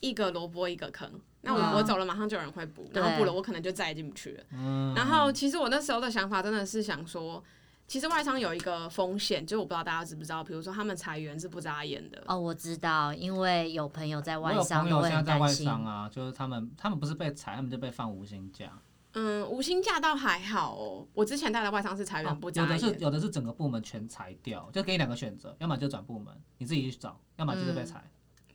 [0.00, 1.10] 一个萝卜一个坑，
[1.40, 4.44] 那我、嗯我走了马上就有人会补，然后补了我可能就再也进不去了。
[4.52, 7.42] 嗯，然后其实我那时候的想法真的是想说，
[7.88, 12.22] 其实外商有一个风险，就是我不知道大家知不知道，比如说他们裁员是不眨眼的。
[12.26, 15.64] 哦，我知道，因为有朋友在我有外商朋友都会现在在外很担心。
[15.64, 18.70] 商啊，就是他们他们不是被裁，他们就被放无薪假。
[19.14, 22.70] 嗯，无薪假倒还好哦，我之前带的外商是裁员不眨眼。
[22.70, 28.04] 哦有的是有的是整个部门全裁掉，就给你两个选择，要么就转部门，你自己去找，要么就是被裁。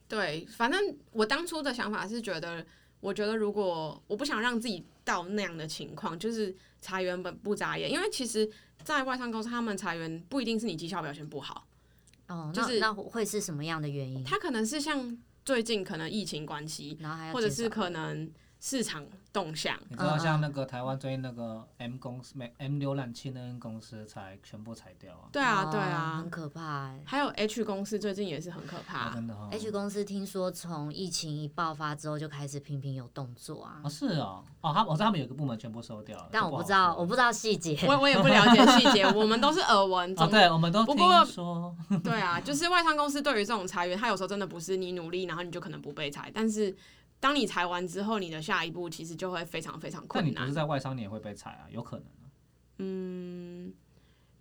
[0.08, 0.80] 对，反正
[1.12, 2.64] 我当初的想法是觉得，
[3.04, 8.50] 我觉得如果我不想让自己到那样的情况，就是裁员本不眨眼，因为其实，
[8.82, 11.68] 在外商公司他们裁员不一定是你绩效表现不好，
[12.30, 14.24] 哦，就是那那会是什么样的原因？
[14.24, 19.76] 他可能是像最近可能疫情关系，然后还要或者是可能市场动向。
[19.90, 27.02] 你知道像那个台湾最近那个 M 公司、M 浏览器那间公司才全部裁掉啊，对啊，对哦啊很，可怕哎。
[27.04, 29.14] 还有 H 公司最近也是很可啊怕。
[29.16, 29.50] 真的哦。
[29.52, 37.76] H 公司听说从疫情一爆发之后就开始频频有动作啊哦，是哦，哦，他我知道他们有个部门全部收掉了，但我不知道，说我不知道细节。
[37.88, 40.12] 我我也不了解细节，我们都是耳闻。
[40.12, 46.76] 哦，总对，我们都听不过说，对啊，就是外商公司对于这种裁员，他有时候真的不是你努力，然后你就可能不被裁，但是
[47.24, 50.54] 当你裁完之后，你的下一步其实就会非常非常困难但你不是。
[50.54, 53.72] 在外商，你也会被裁啊，有可能啊。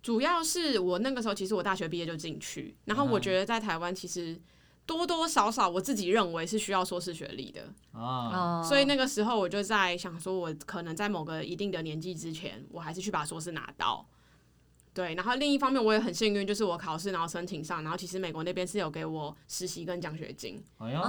[0.01, 4.37] 主要是我那个时候，其实我大学毕业就进去，然后我嗯觉得在台湾其实
[4.85, 14.05] 多多少少我自己认为是需要硕士学历的，啊，哦，所以那个时候我就在想说，我可能在某个一定的年纪之前，我还是去把硕士拿到。
[14.93, 20.63] 对，然后另一方面我也很幸运，就是我考试然后申请上，然后其实美国那边是有给我实习跟奖学金，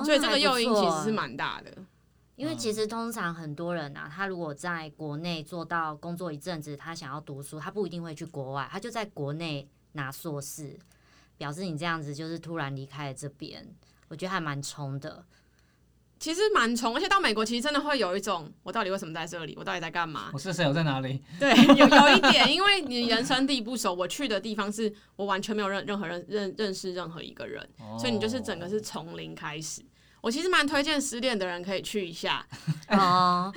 [0.05, 1.71] 所以这个诱因其实是蛮大的。
[2.37, 10.77] 因为其实通常很多人啊，他如果在国内做到工作一阵子，他想要读书，他不一定会去国外，他就在国内拿硕士，
[11.37, 13.65] 表示你这样子就是突然离开了这边，
[14.09, 15.25] 我觉得还蛮冲的。
[16.19, 19.55] 其实蛮冲，而且到美国其实真的会有一种，我到底为什么在这里？
[19.59, 20.31] 我到底在干嘛？
[20.33, 20.65] 我是谁？
[20.67, 21.21] 我在哪里？
[21.39, 29.83] 对，有有一点，因为你人生地不熟，我去的地方是我完全没有任任何人认认识任何一个人，所以你就是整个是从零开始。
[30.25, 32.43] 我其实蛮推荐失恋的人可以去一下，
[32.89, 33.53] 哦，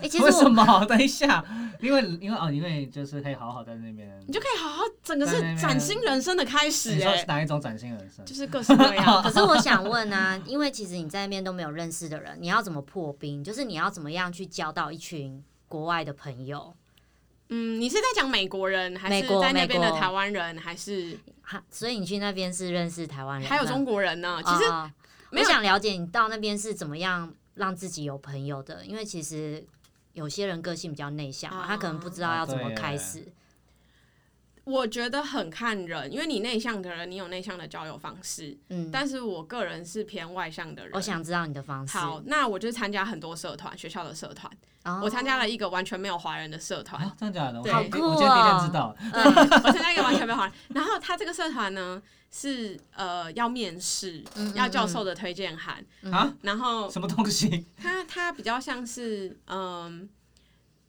[0.00, 0.86] 哎、其实我为什么？
[0.86, 1.44] 等一下，
[1.80, 4.08] 因为因为哦，因为就是可以好好在那边。
[4.24, 6.94] 你就可以好好，整个是崭新人生的开始。
[6.94, 8.24] 你说是哪一种崭新人生？
[8.24, 9.18] 就是各式各样。
[9.20, 13.42] 可是我想问啊，因为其实你在那边都没有认识的人，你要怎么破冰？
[13.42, 16.72] 就是你要怎么样去交到一群国外的朋友？
[17.48, 21.18] 嗯，你是在讲美国人，还是在那边的台湾人，还是？
[21.68, 24.40] 所以你去那边是认识台湾人，还有中国人呢。
[24.46, 24.62] 其实
[25.32, 29.64] 我想了解你到那边是怎么样让自己有朋友的，因为其实
[30.12, 33.26] 有些人个性比较内向，他可能不知道要怎么开始。
[34.64, 38.56] 我觉得很看人，因为你内向的人，你有内向的交友方式。
[38.68, 40.92] 嗯，但是我个人是偏外向的人。
[40.94, 41.98] 我想知道你的方式。
[41.98, 44.50] 好，那我就参加很多社团，学校的社团。
[45.02, 47.00] 我参加了一个完全没有华人的社团。
[47.18, 47.72] 真的假的？
[47.72, 48.96] 好酷我今天第一天知道。
[49.64, 50.54] 我参加一个完全没有华人。
[50.68, 56.32] 然后他这个社团呢，是呃要面试，要教授的推荐函啊。
[56.42, 57.66] 然后什么东西？
[57.80, 60.08] 他他比较像是嗯。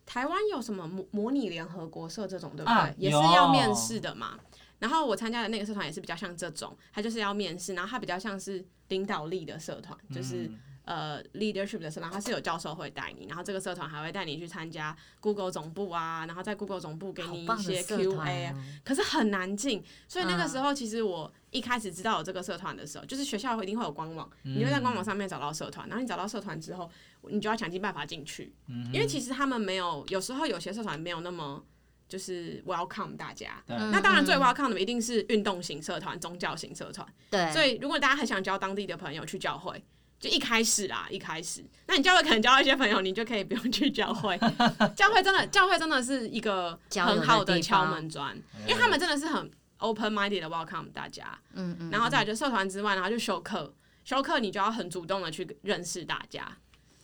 [0.05, 2.93] 台湾有什么模模拟联合国社这种对不对？
[2.97, 4.37] 也是要面试的嘛。
[4.79, 10.51] 然后我参加的那个社团也是比较像这种，它就是要面试，然后它比较像是领导力的社团，就是
[10.85, 26.89] 呃 leadership 的社团，它是有教授会带你，然后这个社团还会带你去参加 Google 总部啊，然后在 Google 总部给你一些 Q&A，可是很难进，所以那个时候其实我一开始知道有这个社团的时候，就是学校一定会有官网，你会在官网上面找到社团，然后你找到社团之后。
[27.29, 28.53] 你就要想尽办法进去，
[28.91, 31.63] 因为其实他们没有，有时候有些社团没有那么
[32.05, 33.63] 就是 welcome 大家。
[33.65, 37.07] 那当然最 welcome 的一定是运动型社团、宗教型社团。
[37.29, 37.49] 对。
[37.53, 39.81] 所以如果大家很想交当地的朋友去教会，
[40.23, 44.37] 就一开始啦，一开始，那你教会可能交到一些朋友，你就可以不用去教会。
[44.95, 48.33] 教会真的，教会真的是一个很好的敲门砖，
[48.65, 51.37] 因为他们真的是很 open minded 的 welcome 大家。
[51.55, 51.89] 嗯嗯。
[51.91, 53.73] 然后再来就社团之外，然后就修课，
[54.05, 56.47] 修课你就要很主动的去认识大家。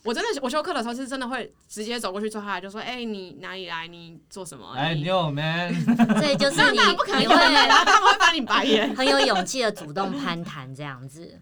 [0.02, 3.86] 我真的，我修课的时候是真的会直接走过去坐下来，就说：“哎，你哪里来？
[3.86, 5.74] 你做什么？”哎，Yo man，
[6.18, 8.96] 这就是你不可能会，他们会把你白眼。
[8.96, 11.38] 很有勇气的主动攀谈这样子。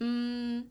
[0.00, 0.64] 嗯，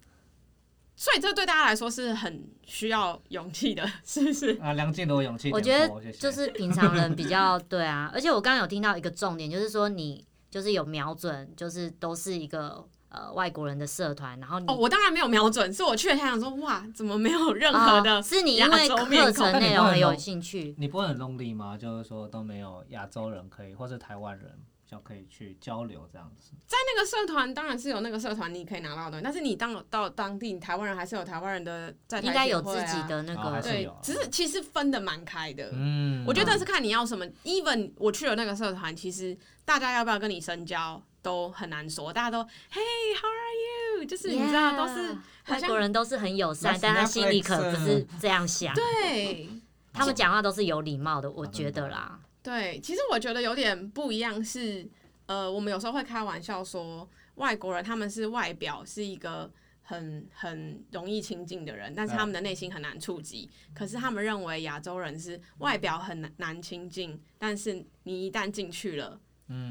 [0.97, 4.59] 所以这对大家来说是很需要勇气的， 是不是？
[4.59, 5.49] 啊，梁静茹勇气。
[5.53, 12.85] 我觉得就是平常人比较对啊，而且我刚刚有听到一个重点，就是说你就是有瞄准，就是都是一个。
[13.09, 18.21] 呃，外国人的社团，然后哦，我当然没有瞄准，是我去了，他想说，哇，怎么没有任何的？
[18.21, 21.77] 是你因为课程内容很有兴趣，你不会很 lonely 吗？
[21.77, 24.51] 就是说都没有亚洲人可以，或是台湾人
[24.89, 26.53] 就可以去交流这样子。
[26.65, 35.69] 在那个社团，当然是有那个社团你可以拿到的，但是你当到当地台湾人还是有台湾人的在，应该有自己的那个对，只是其实分的蛮开的。
[35.73, 37.25] 嗯，我觉得是看你要什么。
[37.43, 41.01] even 我去了那个社团，其实大家要不要跟你深交？
[41.19, 44.05] 都很难说，大家都 Hey how are you？
[44.05, 45.17] 就是你知道，都是
[45.49, 48.73] 外国人都是很友善，但他心里可不是这样想。
[48.73, 49.49] 对，
[49.91, 52.17] 他们讲话都是有礼貌的，我觉得啦。
[52.47, 54.87] 对，其实我觉得有点不一样是，
[55.25, 57.05] 呃，我们有时候会开玩笑说，
[57.35, 63.49] 外国人他们是外表是一个很很容易亲近的人，但是他们的内心很难触及。
[63.73, 69.19] 可是他们认为亚洲人是外表很难难亲近，但是你一旦进去了。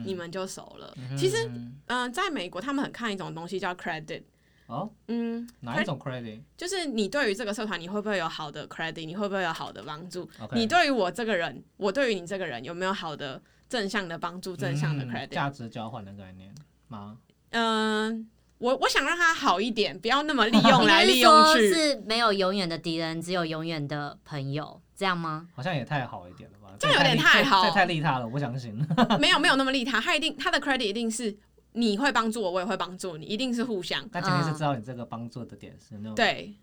[0.06, 0.96] 你们就熟了。
[1.18, 1.50] 其实，
[1.88, 4.22] 嗯，在美国，他们很看一种东西叫 credit。
[4.66, 6.40] 哦，嗯，哪一种 credit？
[6.56, 9.06] 就是你对于这个社团，你会不会有好的 credit？
[9.06, 10.28] 你会不会有好的帮助？
[10.52, 14.56] 你对于我这个人，我对于你这个人，有没有好的正向的帮助？
[14.56, 15.28] 正向的 credit？
[15.28, 16.52] 价值交换的概念
[16.88, 17.18] 吗？
[17.50, 21.72] 嗯，我我想让他好一点，不要那么利用来 利用去。
[21.72, 25.46] 是没有永远的敌人，只有永远的朋友，这样吗？
[25.54, 26.74] 好像也太好一点了吧。
[26.78, 28.76] 这有点太好，这太利他了，我不相信。
[29.20, 31.34] 没有没有那么利他，他一定他的 credit 一定是
[31.76, 34.08] 你会帮助我，我也会帮助你，一定是互相。
[34.10, 36.14] 那肯定是知道你这个帮助的点是那种。
[36.14, 36.54] 对，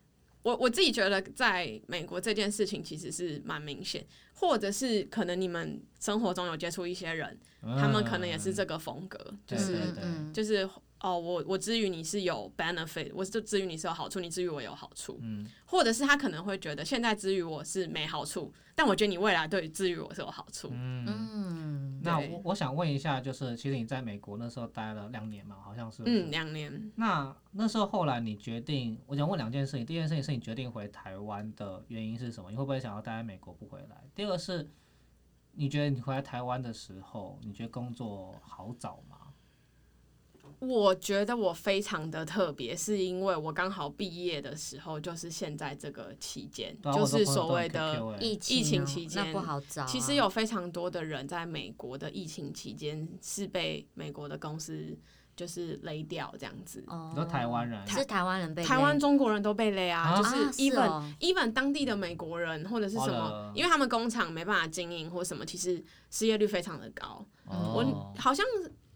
[0.41, 9.93] 我我自己觉得在美国这件事情其实是蛮明显，或者是可能你们生活中有接触一些人，他们可能也是这个风格，就是
[10.33, 10.67] 就是
[11.03, 18.51] 哦，我我之于你是有 benefit，我是之于你是有好处，你之于我有好处，嗯，或者是他可能会觉得现在之于我是没好处。
[18.75, 20.69] 但我觉得你未来对治愈我是有好处。
[20.71, 26.01] 嗯，那我我想问一下，就是其实你在美国那时候待了两年嘛，好像是。
[26.07, 26.91] 嗯，两年。
[26.95, 29.85] 那那时候后来你决定，我想问两件事情。
[29.85, 32.49] 第一件事情是你决定回台湾的原因是什么？
[32.49, 34.03] 你会不会想要待在美国不回来？
[34.15, 34.67] 第二个是，
[35.51, 39.12] 你觉得你回来台湾的时候，你觉得工作好找吗？
[40.67, 49.85] 我觉得我非常的特别，是因为我刚好毕业的时候就是现在这个期间，就是所谓的疫情期间，那不好找。
[49.85, 54.97] 其实有非常多的人在美国的疫情期间是被美国的公司
[55.35, 56.83] 就是勒掉这样子。
[56.87, 67.25] 哦你说台湾人是台湾人被台湾中国人都被勒啊，啊就是 even、哦 even 当地的美国人或者是什么哦，因为他们工厂没办法经营或什么，其实失业率非常的高。
[67.45, 68.45] 哦我好像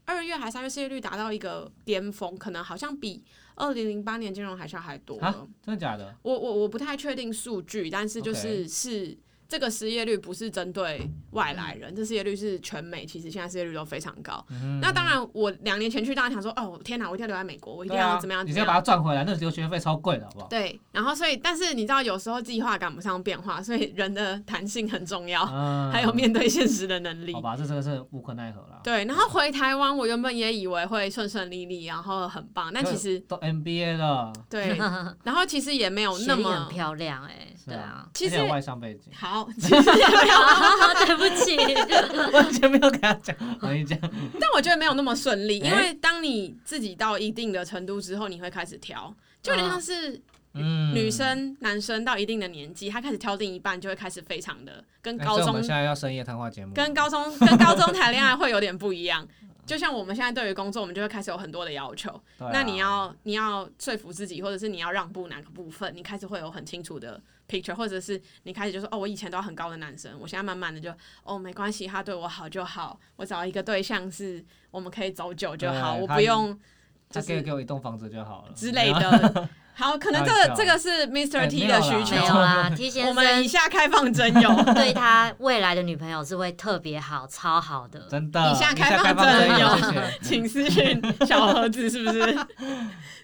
[0.08, 3.22] 二月还三月失业率达到一个巅峰，可能好像比
[3.56, 5.20] 二零零八年金融海啸还多。
[5.62, 6.16] 真的假的？
[6.22, 9.18] 我我我不太确定数据，但是就是是
[9.48, 14.44] 这个失业率不是针对外来人，这失业率是全美，其实现在失业率都非常高。
[14.50, 18.82] 嗯那当然，我两年前去，大家想说，哦天哪，我一定要留在美国，我一定要怎么样怎么样你先把它。
[18.88, 20.48] 赚回来，那留学费超贵的，好不好？
[20.48, 27.42] 对，然后所以，但是你知道，有时候计划赶不上变化，所以人的弹性很重要，嗯 还有面对现实的能力好。
[27.42, 28.80] 吧，这真的是无可奈何了。
[28.82, 34.78] 对，然后回台湾，我原本也以为会顺顺利利，然后很棒，但其实都 MBA 了，对，
[35.26, 40.38] 然后其实也没有那么漂亮哎，是对啊，其实外商背景，好， 其实也没有。
[41.08, 41.56] 对不起，
[42.34, 43.98] 完全没有跟他讲，我跟你讲，
[44.40, 50.20] 但我觉得没有那么顺利，因哎为当你自己到一定的程度之后，你会开始挑，就有点像是
[50.54, 59.26] 嗯，女生、男生到一定的年纪，他开始挑另一半，就会开始非常的跟哎高中现在要深夜谈话节目，跟高中跟高中谈恋爱会有点不一样。
[59.68, 62.10] 就像我们现在对于工作，我们就会开始有很多的要求。
[62.40, 70.92] 啊那你要你要说服自己，或者是你要让步哪个部分，你开始会有很清楚的 picture，或者是你开始就说哦，我以前都要很高的男生，我现在慢慢的就
[71.24, 76.58] 哦没关系，他对我好就好，我找一个对象是我们可以走久就好，我不用
[77.10, 78.92] 就是他可以给我一栋房子就好了之类。
[78.94, 79.50] 的。
[79.80, 81.38] 好，可能这个这个是 Mr.
[81.38, 82.26] 哎 T 的需求没。
[82.26, 88.08] 有啦， T 先我们以下开放真友， 对他未来的女朋友是会特别好，超好的。
[88.10, 90.04] 真的，以下开开放放征征友。
[90.24, 92.36] 请私讯小盒子，是不是？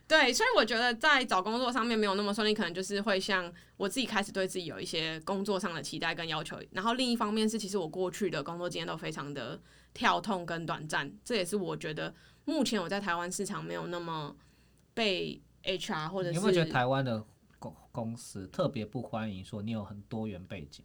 [0.07, 9.59] 对，所以我觉得在找工作上面没有那么顺利，可能就是会像我自己开始对自己有一些工作上的期待跟要求，然后另一方面是，其实我过去的工作经验都非常的
[9.91, 12.13] 跳痛跟短暂，这也是我觉得
[12.45, 14.35] 目前我在台湾市场没有那么
[14.93, 17.23] 被 HR 或者是你有没有觉得台湾的
[17.59, 20.83] 公公司特别不欢迎说你有很多元背景？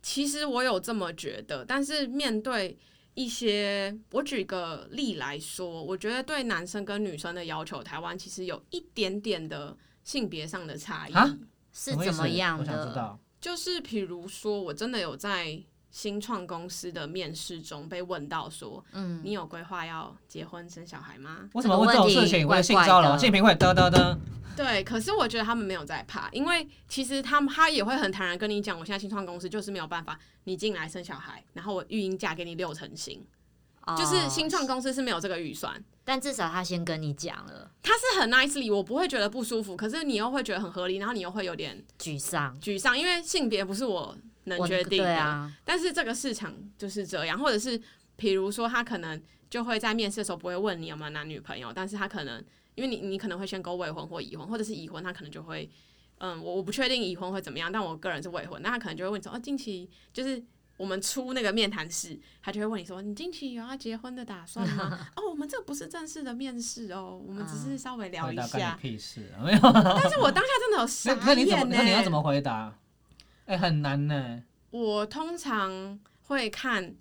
[0.00, 2.78] 其实我有这么觉得，但是面对
[3.14, 11.12] 一些，我举个例来说，我觉得对男生跟女生的要求，台湾其实有一点点的性别上的差异。
[11.12, 11.38] 啊
[11.70, 12.94] 是什么意思怎么样我想知的？
[12.94, 13.18] 道。
[13.40, 21.48] 就是比如说，我真的有在新创公司的面试中被问到说，嗯，你有规划要结婚生小孩吗？
[21.54, 22.46] 为什么问这种事情？
[22.46, 24.16] 我的性骚扰，性平会噔噔噔。
[24.56, 33.24] 对，可是我觉得他们没有在怕，因为其实他们他也会很坦然跟你讲，我现在新创公司就是没有办法，你进来生小孩，然后我育婴假给你六成薪。
[33.96, 44.14] 就是新创哦，公司是没有这个预算，但至少他先跟你讲了，他是很 nicely，我不会觉得不舒服，可是你又会觉得很合理，然后你又会有点沮丧，沮丧，因为性别不是我
[44.48, 47.80] 能决定的，对啊，但是这个市场就是这样，或者是
[48.16, 52.44] 比如说他可能就会在面试的时候不会问你有没有男女朋友，但是他可能
[52.74, 55.70] 因为你你可能会先勾未婚或已婚，或者是已婚，他可能就会
[56.18, 60.42] 嗯，我我不确定已婚会怎么样，但我个人是未婚，那他可能就会问你说哦，近期就是。
[60.78, 68.80] 我们出那个面谈室，他就会问你说：“你近期有要结婚的打算吗？” 哦，我们这不是正式的面试哦，我们只是稍微聊一下你。
[68.90, 69.42] 屁事啊！
[69.42, 69.58] 没有。
[69.74, 71.58] 但是我当下真的有那傻那你怎么？
[71.58, 72.72] 眼呢、那你要怎么回答？
[73.48, 74.42] 哎，很难呢。
[74.70, 76.94] 我通常会看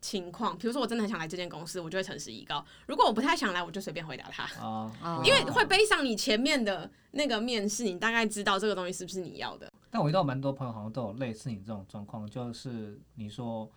[0.00, 9.68] 情况，比如说我真的很想来这间公司，我就会诚实以告；如果我不太想来，我就随便回答他，哦，哦因为会背上你前面的那个面试，你大概知道这个东西是不是你要的。
[9.90, 13.68] 但我遇到蛮多朋友，好像都有类似你这种状况，就是你说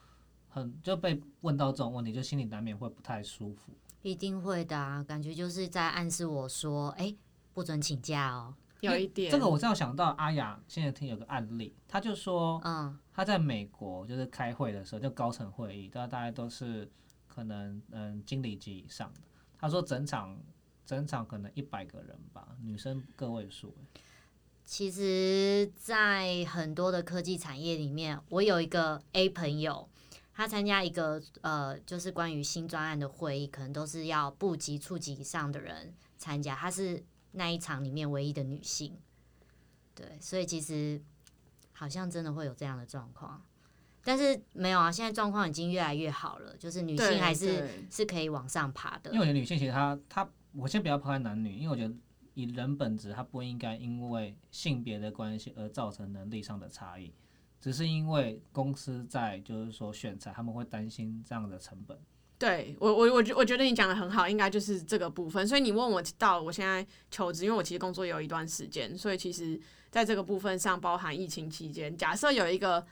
[0.48, 3.74] 很就被问到这种问题，就心里难免会不太舒服。
[4.04, 7.16] 一定会的啊，感觉就是在暗示我说，哎，
[7.54, 16.92] 不准请假哦，有一点这个我正好想到阿雅现在听有个案例，他就说嗯，他在美国就是开会的时候，就高层会议，大大概都是
[17.28, 19.22] 可能嗯经理级以上的。
[19.58, 20.38] 他说整场
[20.86, 23.74] 整场可能一百个人吧，女生个位数。
[24.64, 29.90] 其实，在很多的科技产业里面，我有一个 A 朋友，
[30.34, 38.98] 他参加一个呃，就是关于新专案的会议，可能都是要部级、处级以上的人参加，他是那一场里面唯一的女性。
[39.94, 41.02] 对，所以其实
[41.74, 43.44] 好像真的会有这样的状况，
[44.04, 49.22] 但是没有啊，现在状况已经越来越好了，就是女性还是是可以往上爬的因为。
[49.22, 51.94] 我觉得女性其实她她，我先不要抛开男女，因为我觉得
[52.34, 57.14] 以人本质，她不应该因为性别的关系而造成能力上的差异，
[57.60, 62.00] 只是因为公司在就是说选材，他们会担心这样的成本。
[62.42, 65.48] 对我我我觉我觉得你讲的很好，应该就是这个部分。
[65.48, 69.62] 所以你问我到我现在求职，因为我其实工作有一段时间，所以其实
[69.92, 72.84] 在这个部分上，包含疫情期间，假设有一个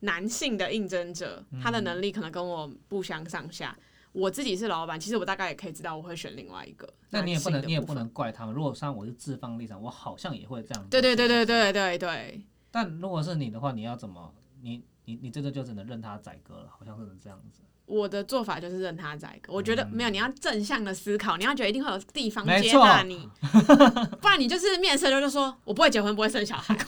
[0.00, 3.76] 男性的应征者，他的能力可能跟我不相上下，
[4.12, 6.88] 我自己是老板，其实我大概也可以知道我会选另外一个。
[7.10, 8.04] 那你也不能，你也不能。
[8.04, 8.54] 能怪他们。
[8.54, 10.88] 如果像我是自方立场，我好像也会这样。
[10.88, 12.46] 对对对对对对对。
[12.70, 14.32] 但如果是你的话，你要怎么？
[14.62, 17.62] 你你你这个就只能任他宰割了，好像是这样子。
[17.86, 23.28] 我的做法就是任他宰割，我觉得没有，你要正向的思考，你要觉得一定会有地方接纳你，
[24.20, 26.76] 不然你就是面试就就说我不会结婚，不会生小孩。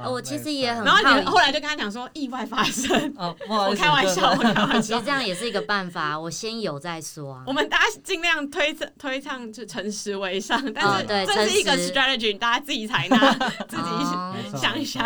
[0.08, 3.14] 我其实也很，然后你后来就跟他讲说意外发生，
[3.48, 7.44] 我开玩笑，我开玩笑，其实这样也是一个办法，我先有再说啊。
[7.46, 13.32] 我们大家尽量推推倡就诚实为上，但是这是一个 strategy，大家自己采纳，
[13.68, 15.04] 自己想一想。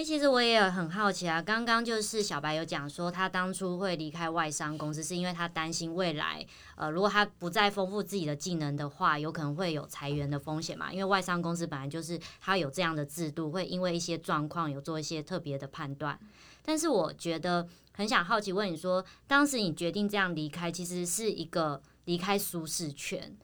[0.00, 1.42] 哎，其实我也很好奇啊。
[1.42, 6.42] 刚刚就是小白有讲说，他当初会离开外商公司，是因为他担心未来，
[6.74, 10.90] 呃，如果他不再丰富自己的技能的话，有可能会有裁员的风险嘛。
[10.90, 16.18] 因为外商公司本来就是他有这样的制度，会因为一些状况有做一些特别的判断。
[16.64, 23.36] 但是我觉得很想好奇问你说，当时你决定这样离开，其实是一个离开舒适圈。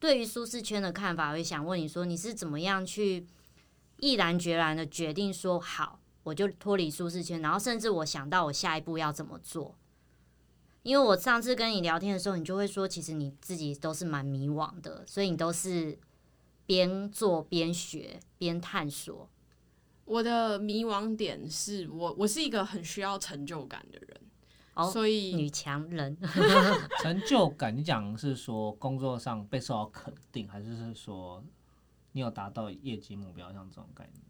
[0.00, 3.26] 对于舒适圈的看法，我也想问你说，你是怎么样去？
[3.98, 9.76] 毅然决然的决定说好，我就脱离舒适圈，然后甚至我想到我下一步要怎么做。
[10.84, 15.98] 因为我上次跟你聊天的时候，你就会说，其实你自己都是蛮迷惘的，所以你都是
[16.64, 19.28] 边做边学边探索。
[20.04, 24.20] 我的迷惘点是我，我是一个很需要成就感的人，
[24.74, 26.16] 哦，所以女强人。
[27.02, 31.44] 成就感，你讲是说工作上被受到肯定，还是是说？
[32.18, 34.24] 你有达到业绩目标，像这种概念？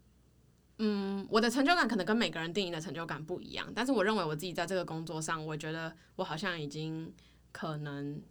[0.77, 7.11] 嗯，我的成就感可能跟每个人定义的成就感不一样，但是我认为我自己在这个工作上，我觉得我好像已经
[7.51, 8.21] 可能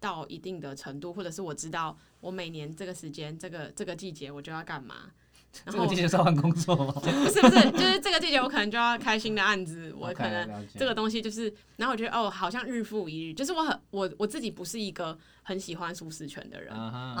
[0.00, 5.12] 到一定的程度，或者是我知道我每年这个时间、这个这个季节我就要干嘛。
[5.66, 6.92] 这个季节是换工作吗？
[7.02, 16.72] 不是不是，就是这个季节我可能就要开新的案子， 我可能这个东西就是，然后我觉得哦，好像日复一日，就是我很我我自己不是一个很喜欢舒适圈的人，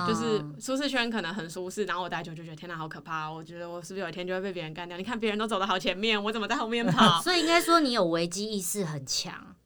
[0.06, 4.96] 就是舒适圈可能很舒适，然后我待久就觉得天哪，好可怕，我觉得我是不是有一天就会被别人干掉？
[4.96, 7.20] 你看别人都走的好前面，我怎么在后面跑？
[7.22, 9.56] 所以应该说你有危机意识很强，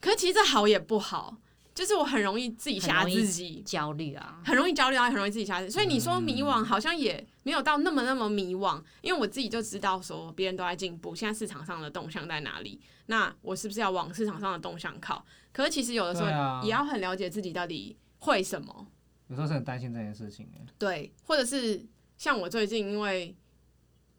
[0.00, 1.36] 可是其实这好也不好。
[1.74, 5.72] 就是我很容易自己吓自己，焦虑啊，很容易焦虑啊，很容易自己吓自己。
[5.72, 15.24] 所以你说迷惘，好像也没有到那么那么迷惘，因为我自己就知道说别人都在进步，现在市场上的动向在哪里，那我是不是要往市场上的动向靠？
[15.52, 16.28] 可是其实有的时候
[16.62, 18.86] 也要很了解自己到底会什么。
[19.28, 20.46] 有时候是很担心这件事情
[20.78, 21.86] 对，或者是
[22.18, 23.34] 像我最近因为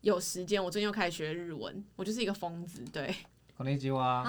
[0.01, 3.14] 有时间，我最近又开始学日文，我就是一个疯子，对。
[3.95, 4.24] 啊，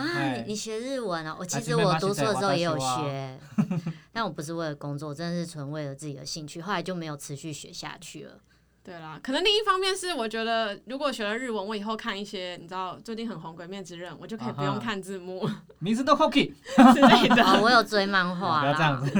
[0.47, 1.37] 你学日文啊？
[1.39, 3.39] 我其实我读书的时候也有学，
[4.13, 6.61] 但我不是为了工作，真的是纯为了自己的兴趣。
[6.61, 8.39] 后来就没有持续学下去了。
[8.83, 15.49] 对啦，可能另一方面是我觉得，如果学了日文，我以后看一些你知道最近很红《鬼面之刃》，我就可以不用看字幕，
[15.81, 16.53] 名字都 cookie
[16.93, 17.63] 之类的。
[17.63, 19.11] 我有追漫画，不要这样子。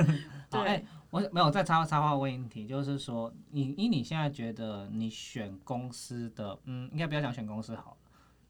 [0.51, 7.97] 对，我没有再插插话问题，就是说，你以你现在觉得你选公司的，嗯，应该不要讲选公司好。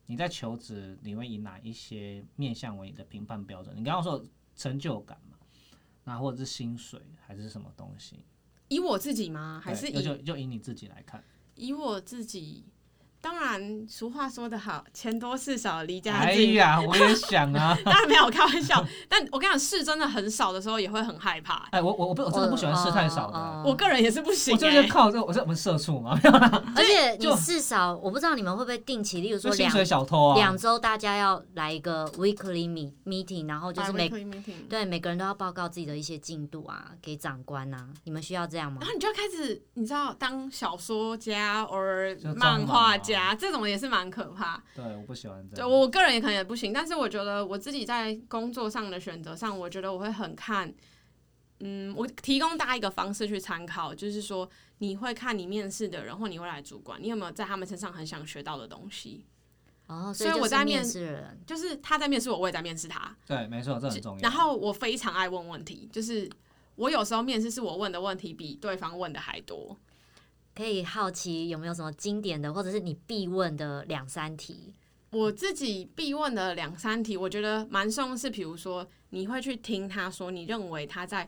[0.07, 3.75] 你在求职，你会以哪一些面向为你的评判标准？
[3.77, 4.25] 你刚刚说
[4.55, 5.39] 成就感嘛，
[6.05, 8.25] 那或者是薪水，还是什么东西？
[8.69, 9.61] 以我自己吗？
[9.63, 11.23] 还是以就就以你自己来看？
[11.55, 12.65] 以我自己。
[13.25, 16.51] 当然，俗话说得好，钱多事少离家近。
[16.51, 17.75] 哎呀，我也想啊。
[17.83, 21.67] 当然没有开玩笑，但我跟你讲，事真的很少的时候也会很害怕。
[21.71, 23.63] 哎，我我我不我真的不喜欢事太少的。
[23.65, 24.53] 我个人也是不行。
[24.53, 26.21] 我就是靠这，我是我们社畜嘛。
[26.77, 34.11] 而且你事少，我不知道你们会不会定期，例如说两小偷啊，两周大家要来一个 weekly meet meeting，然后就是每
[34.69, 37.89] 对每个人都要报告自己的一些进度啊，给长官啊。
[38.05, 38.81] 你们需要这样吗？
[38.83, 41.79] 然后你就要开始，你知道当小说家或
[42.37, 43.14] 漫画家。
[43.39, 44.63] 这种也是蛮可怕。
[44.75, 45.69] 对，我不喜欢这样。
[45.69, 50.73] 对我个人也可能也不行，但是我觉得我自己在工作上的选择上，我觉得我会很看。
[51.61, 54.49] 嗯，我提供大家一个方式去参考，就是说
[54.79, 59.25] 你会看你面试的人或你未来主管，你有没有在他们身上很想学到的东西。
[59.87, 63.17] 哦，所以我在面试人，就是他在面试我，我也在面试他。
[63.27, 64.21] 对，没错，这很重要。
[64.21, 66.29] 然后我非常爱问问题，就是
[66.75, 69.79] 我有时候面试是我问的问题比对方问的还多。
[70.55, 74.73] 可以好奇有没有什么经典的，或者是你必问的两三题？
[75.11, 81.25] 我自己必问的两三题，我觉得蛮重是，比如说你会去听他说，你认为他在，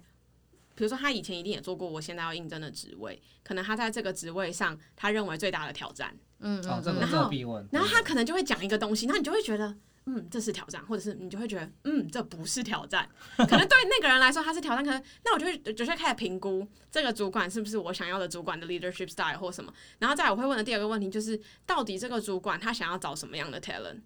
[0.75, 6.63] 比如说他以前一定也做过我现在要应征的职位，可能他在这个职位上，他认为最大的挑战，嗯嗯，
[6.99, 7.31] 然后
[7.71, 9.77] 然后他可能就会讲一个东西，那你就会觉得。
[10.09, 13.09] 嗯，这是挑战，或者是你就会觉得，嗯，这不是挑战。
[13.37, 14.85] 可能对那个人来说，他是挑战。
[14.85, 19.73] 可能那我就会就会开始评估这个主管是不是我想要的主管的 leadership style 或什么。
[19.99, 24.03] 然后再我会问的第二个问题就是，到底这个主管他想要找什么样的 talent？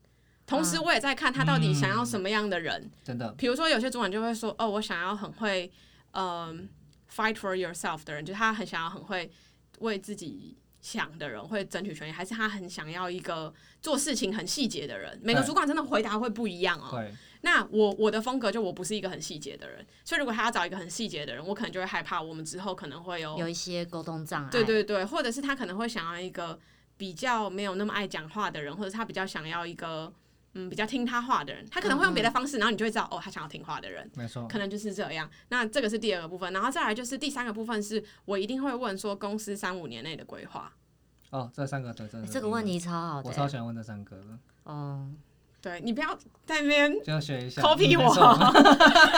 [0.46, 2.90] 同时我也在看他到底想要什么样的人。
[3.04, 5.70] 真的，比如说有些主管就会说，哦，我想要很会，
[6.12, 6.68] 嗯
[7.14, 9.30] ，fight for yourself 的人，就是他很想要很会
[9.80, 13.52] 为自己想的人，会争取权益，还是他很想要一个
[13.82, 15.18] 做事情很细节的人？
[15.22, 16.88] 每个主管真的回答会不一样哦。
[16.92, 17.12] 对。
[17.42, 24.50] 那我我的风格就我不是一个很细节的人，所以如果他要找一个很细节的人，我可能就会害怕我们之后可能会有有一些沟通障碍。
[24.50, 26.58] 对对对，或者是他可能会想要一个
[26.98, 30.12] 比较没有那么爱讲话的人，或者他比较想要一个
[30.54, 35.28] 嗯比较听他话的人，他可能会用别的方式，然后你就会知道哦，他想要听话的人，没错，可能就是这样。
[35.48, 40.72] 那这个是第二个部分，然后再来就是第三个部分，是我一定会问说公司三五年内的规划。
[41.30, 44.38] 哦，这三个对，这这个问题超好，我超喜欢问这三个的。
[44.64, 45.08] 哦。
[45.62, 48.14] 对你不要在那边就学一下，copy 我。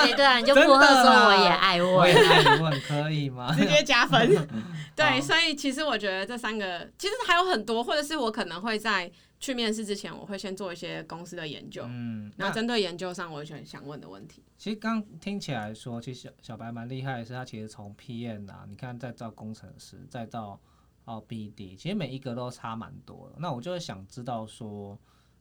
[0.04, 3.54] 对 对啊，你就附和说我也爱问，我也爱问，可以吗？
[3.56, 4.28] 直接加分。
[4.96, 9.08] 对，所以其实我觉得这三个其实还有很多，或者是我可能会在
[9.42, 14.42] 去面试之前，我会先做一些公司的研究，嗯，然后针对研究上，我选想问的问题。
[14.56, 20.58] 其实刚听起来说，其实小小白蛮厉害的是，他其实从 PM 啊，你看再到工程师，再到
[21.04, 23.36] 哦 BD，其实每一个都差蛮多的。
[23.38, 24.98] 那我就会想知道说。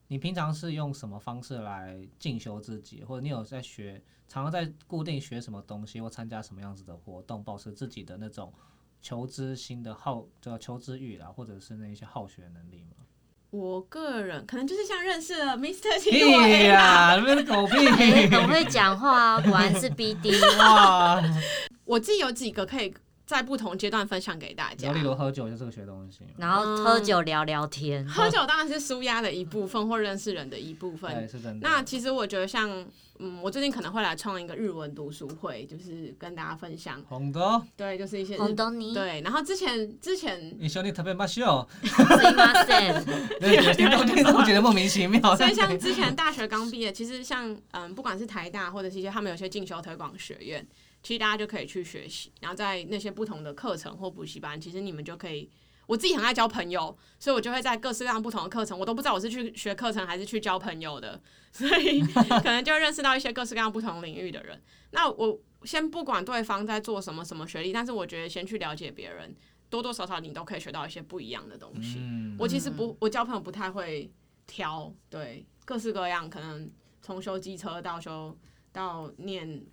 [0.08, 3.94] 你平常是用什么方式来进修自己，或者你有在学，
[4.28, 8.52] 常常在固定学什么东西，或参加什么样子的活动，保持自己的那种
[9.00, 13.06] 求知心的好，叫求知欲啦，或者是那一些好学能力吗？
[13.52, 16.00] 我个人可能就是像认识了 Mr.
[16.00, 16.18] T
[16.68, 21.22] 呀，那边狗屁，很会讲话，果然是 BD 哇！
[21.84, 22.92] 我自己有几个可以。
[23.24, 24.92] 在不同阶段分享给大家。
[24.92, 28.06] 例如喝酒就是个学东西，然后喝酒聊聊天。
[28.06, 31.10] 喝酒当然是舒压的一部分，或认识人的一部分。
[31.14, 31.66] 对，是真的。
[31.66, 32.84] 那其实我觉得，像
[33.21, 37.01] 嗯，我最近可能会来创一个日文读书会，就是跟大家分享。
[37.09, 37.61] 红豆。
[37.75, 38.93] 对，就是一些红豆泥。
[38.93, 40.55] 对，然后之前之前。
[40.59, 41.67] 你兄弟特别马秀。
[41.83, 43.75] すみません。
[43.75, 45.35] 听众听众觉得莫名其妙。
[45.35, 50.65] 所以像之前大学刚毕业，其实像嗯，不管是台大或者是一些他们有些进修推广学院。
[51.03, 55.49] 其实大家就可以去学习，然后在那些不同的课程或补习班，其实你们就可以。
[55.85, 61.17] 我自己很爱交朋友，所以我就会在各式各样不同的课程，我都不知道我是去学课程还是去交朋友的，
[61.52, 62.00] 所以
[62.42, 64.60] 可能就认识到一些各式各样不同领域的人。
[64.90, 69.34] 那我先不管对方在做什么什么学历，但是我觉得先去了解别人，
[69.70, 72.00] 多多少少你都可以学到一些不一样的东西。
[72.38, 74.10] 我其实不，我交朋友不太会
[74.46, 78.36] 挑，对，各式各样，可能从修机车到修
[78.72, 79.64] 到念。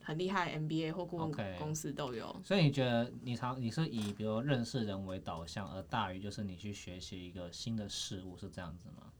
[0.00, 2.34] 很厉害，MBA 或顾问公司都有。
[2.42, 9.12] 所以你觉得你常你是以比如认识人为导向，而大于就是你去学习一个新的事物，是这样子吗？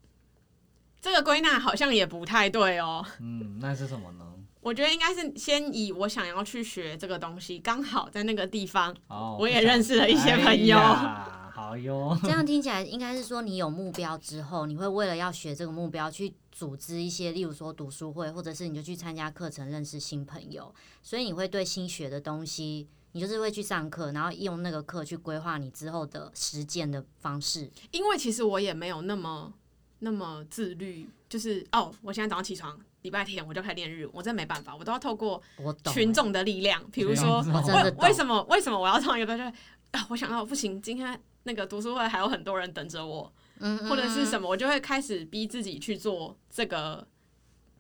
[1.01, 3.05] 这个归纳好像也不太对哦。
[3.21, 4.25] 嗯，那是什么呢？
[4.61, 10.79] 我觉得应该是先以我想要去学这个东西，刚好在那个地方，哦我也认识了一些朋友。
[10.79, 20.75] 好哟，这样听起来应该是说，你有目标之后，你会为了要学这个目标去组织一些，例如说读书会，或者是你就去参加课程，认识新朋友。
[21.03, 27.71] 所以你会对新学的东西，你就是会去上课，然后用那个课去规划你之后的实践的方式。
[27.91, 29.53] 因为其实我也没有那么
[30.01, 35.43] 那么自律，就是哦，我现在早上起床，礼拜天我就开始练日，我真没办法，我都要透过
[35.93, 39.53] 群众的力量，比如说为为什么为什么我要创一个就是
[39.93, 41.21] 啊，我想到不行，今天。
[41.45, 43.33] 那个读书会还有很多人等着我，
[43.89, 47.07] 或者是什么，我就会开始逼自己去做这个，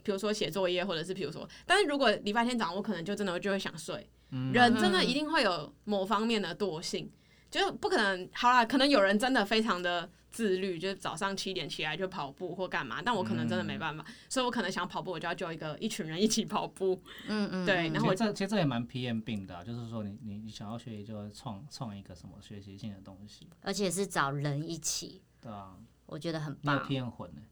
[0.02, 4.08] 比如说写作业，或者是比如说，但是如果礼拜天早上我可能就真的就会想睡，
[4.54, 7.10] 人真的一定会有某方面的惰性，
[7.50, 10.08] 就是不可能好啦，可能有人真的非常的。
[10.30, 17.02] 自律就是早上七点起来就跑步或干嘛，但我可能真的没办法，所以我可能想跑步，我就要叫一个一群人一起跑步。
[17.26, 17.88] 嗯嗯，对。
[17.88, 25.22] 然后这其实这也蛮 PM 病的，就是说你你你想要学习，就创创一个什么学习性的东西，而且是找人一起。
[25.40, 25.76] 对啊，
[26.06, 26.78] 我觉得很棒。
[26.86, 27.42] PM 混呢。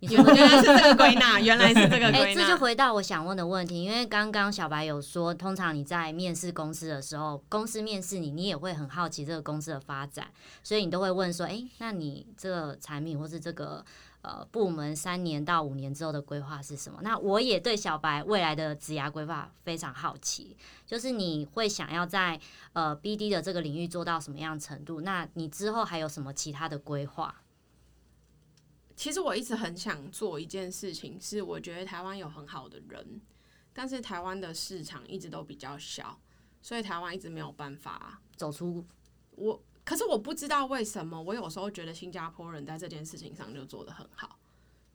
[0.04, 2.42] 原来是这个归纳，原来是这个归纳。
[2.42, 10.28] 这就回到我想问的问题，因为刚刚小白有说，通常你在面试公司的时候，公司面试你，你也会很好奇这个公司的发展，
[10.62, 13.82] 所以你都会问说，哎，那你这个产品或是这个
[14.20, 16.98] 呃部门三年到五年之后的规划是什么？
[17.00, 20.54] 那我也对小白未来的职涯规划非常好奇，
[20.86, 22.38] 就是你会想要在
[22.74, 25.00] 呃 BD 的这个领域做到什么样程度？
[25.00, 27.34] 那你之后还有什么其他的规划？
[28.96, 33.20] 其实我一直很想做一件事情，是我觉得台湾有很好的人，
[33.72, 36.20] 但是台湾的市场一直都比较小，
[36.62, 38.84] 所以台湾一直没有办法走出。
[39.32, 44.38] 我可是我不知道为什么，我有时候觉得新加坡人在这件事情上就做得很好，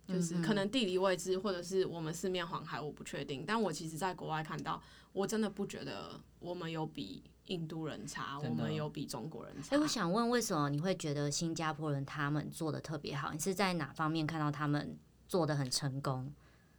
[0.07, 3.43] 就是可能地理位置或者是我们四面环海，我不确定。
[3.45, 4.81] 但我其实在国外看到，
[5.11, 7.23] 我真的不觉得我们有比。
[7.49, 9.75] 印度人差，我们有比中国人差。
[9.75, 13.31] 哎，我想问，为什么你会觉得新加坡人他们做的特别好？
[13.33, 14.97] 你是在哪方面看到他们
[15.27, 16.33] 做的很成功。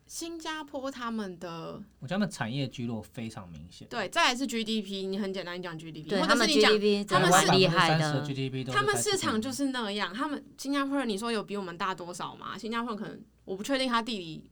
[0.07, 3.87] 新加坡他们的，我觉得他们产业聚落非常明显。
[3.87, 10.13] 对，再来是 GDP，你很简单，你讲 GDP，对他们 GDP，他们是厉害的，GDP 他们市场就是那样。
[10.13, 12.59] 他们新加坡人，你说有比我们大多少吗？
[12.59, 14.51] 新加坡可能我不确定他地理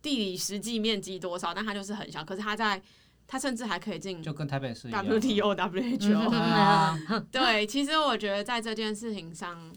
[0.00, 2.24] 地理实际面积多少，但他就是很小。
[2.24, 2.82] 可是他在，
[3.26, 7.24] 它甚至还可以进，就跟台北市 WTO、WHO。
[7.30, 9.72] 对，其实我觉得在这件事情上，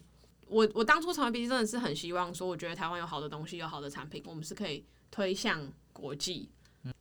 [0.48, 4.86] 我我当初成为 B 真的是很希望说，我觉得台湾有好的东西，有好的产品，我们是可以。
[5.12, 6.48] 推向国际，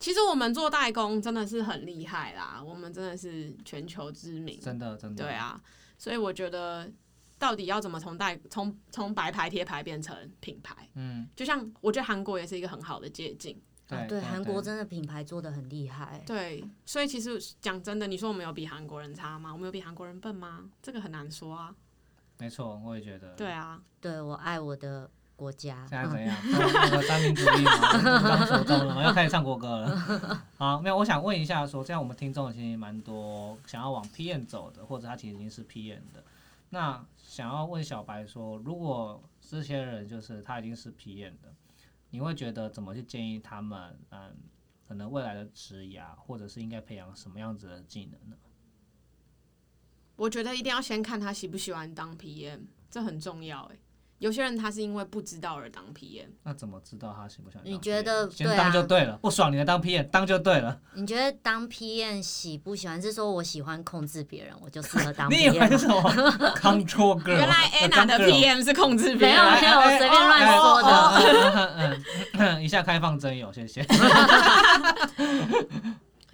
[0.01, 5.22] 其实我们做代工真的是很厉害啦，我们真的是全球知名，真的真的。
[5.22, 5.61] 对啊，
[5.99, 6.90] 所以我觉得
[7.38, 10.88] 到底要怎么从代从从白牌贴牌变成品牌？
[10.94, 13.61] 嗯，就像我觉得韩国也是一个很好的捷径。
[13.89, 16.22] 对，韩国真的品牌做的很厉害。
[16.26, 19.53] 对，所以其实讲真的，你说我们有比韩国人差吗？
[19.53, 20.68] 我们有比韩国人笨吗？
[20.82, 21.74] 这个很难说啊。
[22.39, 23.34] 没错，我也觉得。
[23.34, 25.11] 对啊，对我爱我的。
[25.39, 26.36] 国家现在怎样？
[26.51, 30.43] 那个三民主义嘛，刚说到了嘛，要开始唱国歌了。
[30.57, 36.24] 好，没有，我想问一下，说这样我们听众其实蛮多，想要往 PM 走的，或者他其实已经是 PM 的。
[36.70, 41.55] 那想要问小白说，如果这些人就是他已经是 PM 的，
[42.11, 43.98] 你会觉得怎么去建议他们？
[44.11, 44.36] 嗯，
[44.86, 48.36] 可能未来的职涯，或者是应该培养什么样子的技能呢？
[50.16, 53.78] 我觉得一定要先看他喜不喜欢当 PM，这很重要哎。
[54.18, 57.64] 有些人他是因为不知道而当 PM，那怎么知道他喜不喜欢？
[57.64, 60.80] 你觉得先当就对了，不爽你来当 PM，当就对了。
[60.94, 63.00] 你觉得当 PM 喜不喜欢？
[63.00, 65.50] 是说我喜欢控制别人，我就适合当 PM。
[65.50, 66.02] 你以为什么
[66.56, 67.36] Control Girl？
[67.36, 72.00] 原来 Anna 的 PM 是控制别人，没有没有，我随便乱说的。
[72.32, 73.84] 嗯，一下开放真有，谢谢。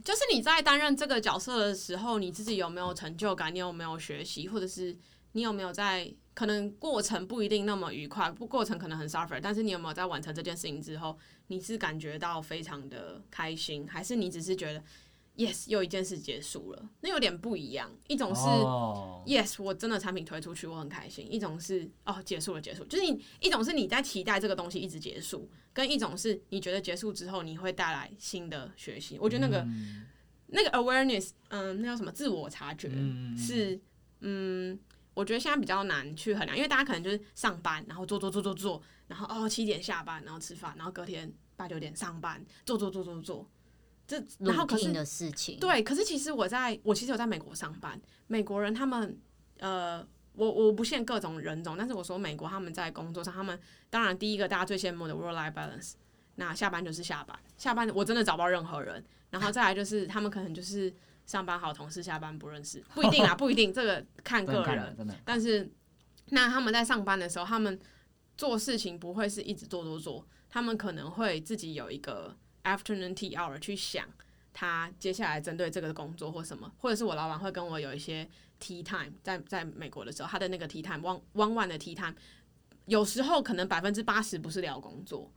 [0.05, 3.55] 就是你在担任这个角色的时候，你自己有没有成就感？
[3.55, 4.95] 你有没有学习，或者是
[5.35, 6.13] 你有没有在？
[6.35, 11.17] 可能过程不一定那么愉快，不过程可能很 suffer，但是你有没有在完成这件事情之后，
[11.47, 14.83] 你是感觉到非常的开心，还是你只是觉得
[15.37, 16.91] yes 又一件事结束了？
[17.03, 17.89] 那有点不一样。
[18.09, 18.41] 一种是
[19.33, 29.17] yes 我真的产品推出去我很开心，一种是哦结束了结束，就是你一种是你在期待这个东西一直结束，跟一种是你觉得结束之后你会带来新的学习。
[29.21, 29.65] 我觉得那个
[30.49, 32.91] 那个 awareness，嗯，那叫什么自我察觉
[33.39, 33.81] 是
[34.19, 34.77] 嗯。
[35.15, 43.49] 我觉得现在比较难去衡量，因为大家可能就是上班，然后做做做做做，然后哦七点下班，然后吃饭，然后隔天八九点上班，做做做做做，
[44.07, 49.17] 这然后可是的事情对，可是其实我在我其实有在美国上班，美国人他们
[49.59, 53.59] 呃，我我不限各种人种，但是我说美国他们在工作上，他们
[53.89, 55.93] 当然第一个大家最羡慕的 work life balance，
[56.35, 60.93] 那下班就是下班，下班我真的找不到任何人，然后再来就是他们可能就是。
[61.27, 64.97] 上班好，同事下班不认识，不一定啊， 不一定，这个看个人。
[65.25, 65.71] 但是，
[66.31, 67.79] 那他们在上班的时候，他们
[68.37, 74.07] 做事情不会是一直做做做，他们可能会自己有一个 afternoon tea hour 去想
[74.53, 78.29] 他接下来针对这个工作或什么，或者是我老板会跟我有一些
[78.61, 82.15] tea time，在在美国的时候，他的那个 tea time one one one 的 tea time，
[82.87, 85.33] 有时候可能百分之八十不是聊工作。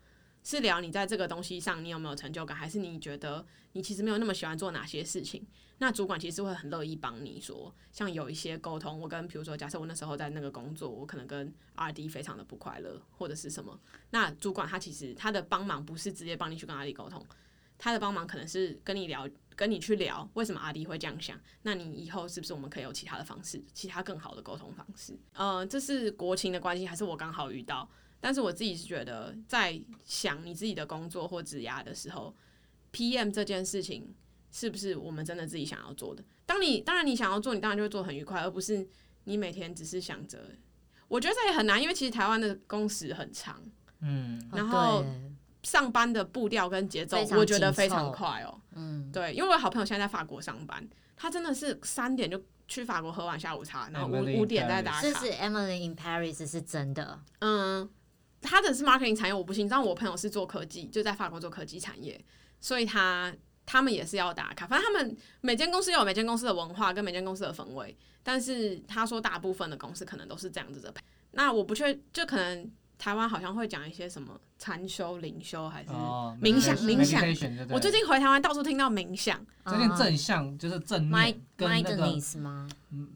[0.47, 5.45] 是聊你在这个东西上你有没有成就感，还是你觉得你其实没有那么喜欢做哪些事情？
[5.79, 13.77] 那主管其实会很乐意帮你说，像有一些沟通，我跟比如说，假设我那时候在那个工作，我可能跟 R D 非常的不快乐，或者是什么，
[14.11, 17.21] 那主管他其实他的帮忙不是直接帮你去跟 R D 沟通，
[17.77, 25.13] 他的帮忙可能是跟你聊，跟你去聊为什么 R D 会这样想，那你以后是不是我们可以有其他的方式，其他更好的沟通方式？
[25.33, 27.89] 呃，这是国情的关系，还是我刚好遇到？
[28.19, 32.35] 但是我自己是觉得，在想你自己的工作或职涯的时候
[32.91, 34.13] ，PM 这件事情
[34.51, 36.23] 是不是我们真的自己想要做的？
[36.45, 38.87] 当你当然你想要做，你当然就会做很愉快，而不是
[39.25, 40.39] 你每天只是想着。
[41.07, 43.61] 我觉得这也很难，因为其实台湾的工时很长，
[44.01, 45.05] 嗯，然后
[45.63, 52.41] 上班的步调跟节奏，我觉得非常快哦，嗯，对，因为我有好朋友现在在法国上班，他真的是三点就。
[52.69, 55.01] 去法国喝完下午茶，然后五五点再打卡。
[55.01, 57.17] 这是 Emily in Paris 是真的。
[57.39, 57.89] 嗯，
[58.41, 59.65] 他的是 marketing 产业，我不信。
[59.65, 62.23] 你知道我朋友是做科技，就在法国做科技产业，
[62.59, 63.33] 所以他
[63.65, 64.65] 他们也是要打卡。
[64.67, 70.93] 反正他们每间公司有每间公司的文化跟每间公司的氛围，但是他说大部分的公司可能都是这样子的。
[71.31, 72.71] 那我不确，就可能。
[72.99, 75.89] 台湾好像会讲一些什么禅修、灵修还是
[76.41, 76.75] 冥想？
[76.77, 77.21] 冥想。
[77.69, 79.39] 我最近回台湾，到处听到冥想。
[79.67, 82.67] 最近正向就是正念跟那个吗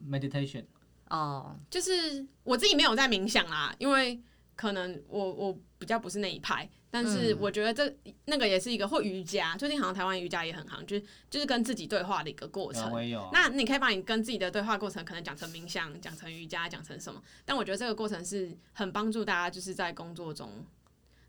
[0.08, 0.64] ？meditation。
[1.08, 4.20] 哦，就是我自己没有在冥想啦，因为
[4.54, 6.68] 可能我我比较不是那一派。
[6.94, 7.90] 但是我觉得这
[8.26, 12.92] 那个也是一个或瑜伽，最近好像台湾瑜伽也很行，就是就是跟自己对话的一个过程。
[13.32, 17.22] 那你可以把你跟自己的对话过程，可能讲成冥想，讲成瑜伽，讲成什么？
[17.46, 20.50] 但我觉得这个过程是很帮助大家，就是在工作中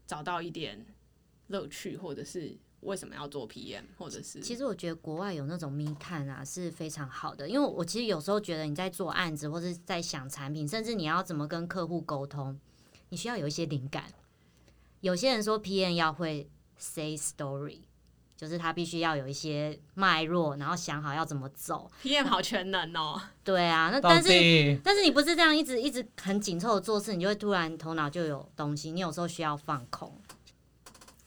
[0.05, 0.85] 找到一点
[1.47, 12.59] 乐趣，或者是为什么要做 PM，或者是其实我觉得国外有那种密探啊是非常好的，因为我其实有时候觉得你在做案子或者在想产品，甚至你要怎么跟客户沟通，
[13.13, 14.05] 你需要有一些灵感。
[15.01, 16.49] 有些人说 PM 要会
[16.79, 17.81] say story，
[18.35, 21.91] 就是他必须要有一些脉络，然后想好要怎么走。
[22.01, 23.21] PM 好全能哦。
[23.45, 28.91] 对啊，那但是但是你不是这样一直一直很紧凑的做事，你就会突然头脑就有东西。
[28.91, 30.19] 你有时候需要放空。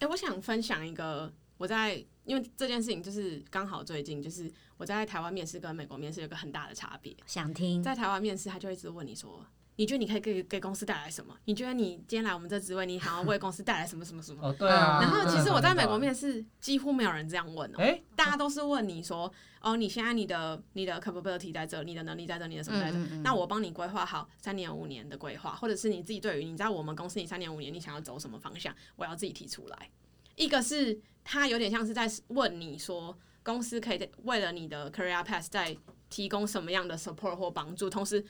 [0.01, 7.17] 哎，我想分享一个我在，因为这件事情就是刚好最近就是我在台湾面试跟美国面试有个很大的差别。
[7.27, 9.47] 想听，在台湾面试他就一直问你说，
[9.77, 11.37] 你觉得你可以给给公司带来什么？
[11.45, 14.49] 你觉得你今天来我们这职位，你想要为公司带来什么什么什么？
[14.49, 15.01] 哦，对啊。
[15.01, 22.99] 然后其实我在美国面试几乎没有人这样问哦，大家都是问你说，哦，你现在你的你的 capability 在这，你的能力在这，你的什么在这？
[23.23, 29.91] 那我帮你规划好三年五年的规划，或者是你自己对于你在我们公司你三年五年你想要走什么方向，我要自己提出来。
[30.37, 35.77] 一个是他有点像是在问你说，公司可以为了你的 career path 在
[36.09, 38.25] 提供什么样的 support 或帮助，同时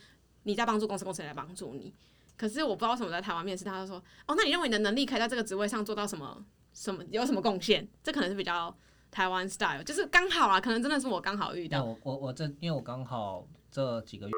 [0.47, 1.93] 你在帮助公司，公司也在帮助你。
[2.37, 3.97] 可是我不知道为什么在台湾面试，他就说，
[4.29, 7.87] 哦，那你认为你的能力可以在这个职位上做到什么什么有什么贡献？
[8.01, 8.73] 这可能是比较
[9.11, 11.83] 台湾 style，就是刚好啊，可能真的是我刚好遇到。
[11.83, 14.33] 我我我这因为我刚好这几个月，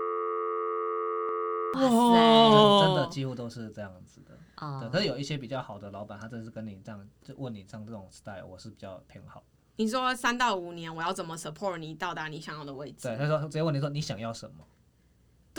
[1.74, 4.38] 哇塞，真的几乎都是这样子的。
[4.80, 9.44] 对，可是有一些比较好的老板，他真是跟你这样就问你像这种 style，我是比较偏好。
[9.76, 13.08] 你说三到五年，我要怎么 support 你到达你想要的位置？
[13.08, 14.64] 对，他说直接问你说你想要什么？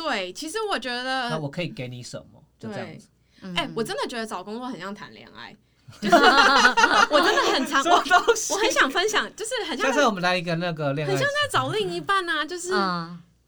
[0.04, 2.42] 对，其实我觉得，那我可以给你什么？
[2.58, 3.08] 就这样子。
[3.56, 5.56] 哎，我真的觉得找工作很像谈恋爱，
[6.02, 9.88] 就是我真的很常我我很想分享，就是很像。
[9.88, 12.74] 下次我们来一个那个恋爱，很像在找另一半啊，就是。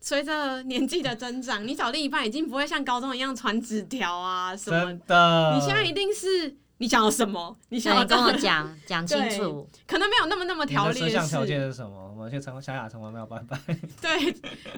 [0.03, 5.53] 随着年纪的增长，你找另一半已经不会像高中一样传纸条啊什么的。
[5.53, 9.69] 你现在一定是你想要什么，你想要跟我讲 讲清楚。
[9.85, 11.27] 可能没有那么那么条列式。
[11.27, 12.09] 条件是什么？
[12.09, 13.55] 我们去城小雅城隍庙拜拜。
[14.01, 14.31] 对，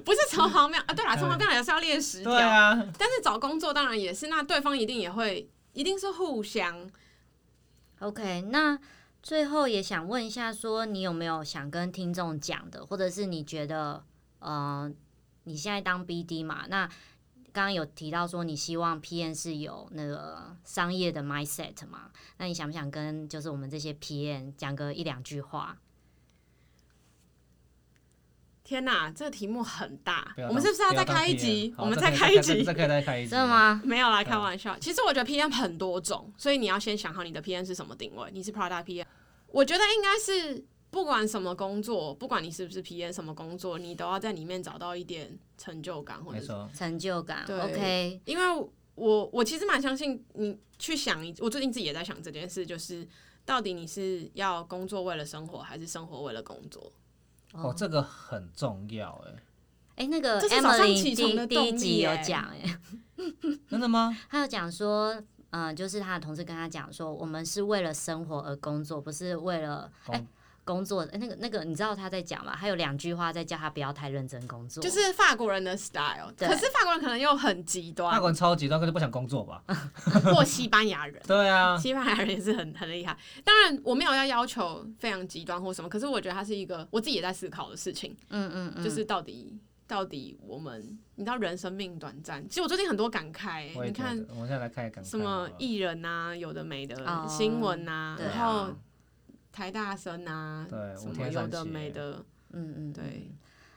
[0.03, 0.93] 不是城隍庙啊。
[0.93, 2.31] 对啦，城隍庙也是要列十条。
[2.33, 2.75] 对啊。
[2.99, 6.89] 但是找工作当然也是，那对方一定也会，一定是互相。
[7.99, 8.77] OK，那
[9.21, 14.03] 最后也想问一下，说你有没有想跟听众讲的，或者是你觉得，
[14.41, 14.93] 嗯。
[15.45, 16.63] 你现在当 BD 嘛？
[16.69, 16.89] 那
[17.53, 22.09] 刚刚有提到说你希望 PM 是有那个商业的 mindset 嘛？
[22.37, 25.77] 那你想不想跟就是我们这些 PM 讲个一两句话？
[28.63, 31.71] 天哪，这个题目很大，我们是不是要再开一集？
[31.77, 33.79] 我们再开一集，再可以再开一集，真的吗？
[33.85, 34.75] 没有啦，开玩笑。
[34.79, 38.29] 其实我觉得 PM 很多种，所以你要先想好你的 PM 是什么定位。
[38.31, 39.05] 你是 Product PM，
[39.47, 40.65] 我觉得应该是。
[40.93, 47.43] 不管什么工作，不管你是不是 PM，什么工作，你都要在里面找到一点成就感，或者成就感。
[47.45, 53.07] OK，因为我我其实蛮相信你去想，我最近自己也在想这件事，就是
[53.43, 56.91] 到底你是要工作为了生活，还是生活为了工作？
[57.53, 59.43] 哦，这个很重要哎。
[59.95, 62.79] 哎，那个 Emily 第第一集有讲哎，
[63.67, 64.15] 真的吗？
[64.29, 65.19] 他有讲说，
[65.49, 70.23] 嗯，就是他的同事跟他讲说，我们是为了生活而工作，不是为了哎。
[70.65, 72.55] 工作，哎，那个那个，你知道他在讲吗？
[72.55, 76.31] 还有两句话在叫他不要太认真工作，就是法国人的 style。
[76.37, 79.63] 可是法国人可能又很极端，法国人超极端，可是不想工作吧？
[80.33, 83.17] 或西班牙人，对啊，西班牙人也是很很厉害。
[83.43, 88.15] 当然，我没有要要求非常极端或什么，可是我觉得他是一个我自己也在思考的事情。
[88.29, 93.69] 嗯嗯嗯，就是到底到底我们，你知道人生命短暂，其实我最近很多感慨。
[93.83, 96.95] 你看，我们现在来看感慨，什么艺人啊，有的没的
[97.27, 98.73] 新闻啊，然后。
[99.53, 100.67] 台大生啊，
[100.99, 103.31] 什么有的没的，嗯嗯，对，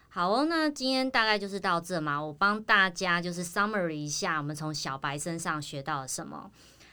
[0.08, 6.50] 好哦，那今天大概就是到这嘛，我帮大家就是 summary 一下，我们从小白身上学到了什么。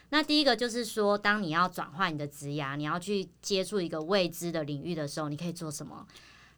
[0.10, 6.06] 那第一个就是说，当你要转换你的职涯，你要去接触一个未知的领域的时候，你可以做什么？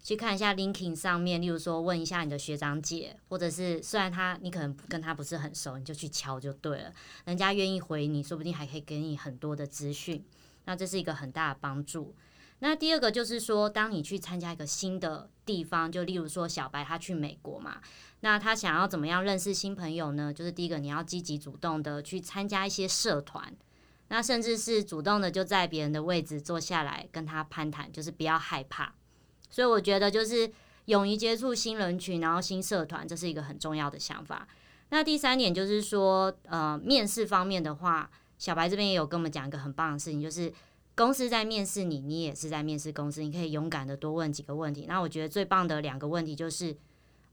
[0.04, 6.92] 去看一下 LinkedIn 上面，例如说问一下你的学长姐，或者是虽然他你可能跟他不是很熟，你就去敲就对了，
[7.26, 10.24] 人家愿意回你，说不定还可以给你很多的资讯。
[10.66, 12.16] 那这是一个很大的帮助。
[12.60, 17.82] 那第二个就是说，当你去参加一个新的地方，就例如说小白他去美国嘛，
[18.22, 20.34] 那他想要怎么样认识新朋友呢？
[20.34, 23.54] 就是第一个你要积极主动的去参加一些社团，
[24.08, 28.94] 那甚至是主动的就在别人的位置坐下来跟他攀谈，就是不要害怕。
[29.50, 30.50] 所以我觉得就是
[30.86, 34.48] 勇于接触新人群，然后新社团，这是一个很重要的想法。
[34.90, 38.10] 那第三点就是说，呃，面试方面的话。
[38.38, 40.54] 小白这边也有跟我们讲一个很棒的事情，就是
[40.96, 44.86] 公司在面试你，你也是在面试公司，你可以勇敢的多问几个问题。
[44.88, 46.76] 那我觉得最棒的两个问题就是，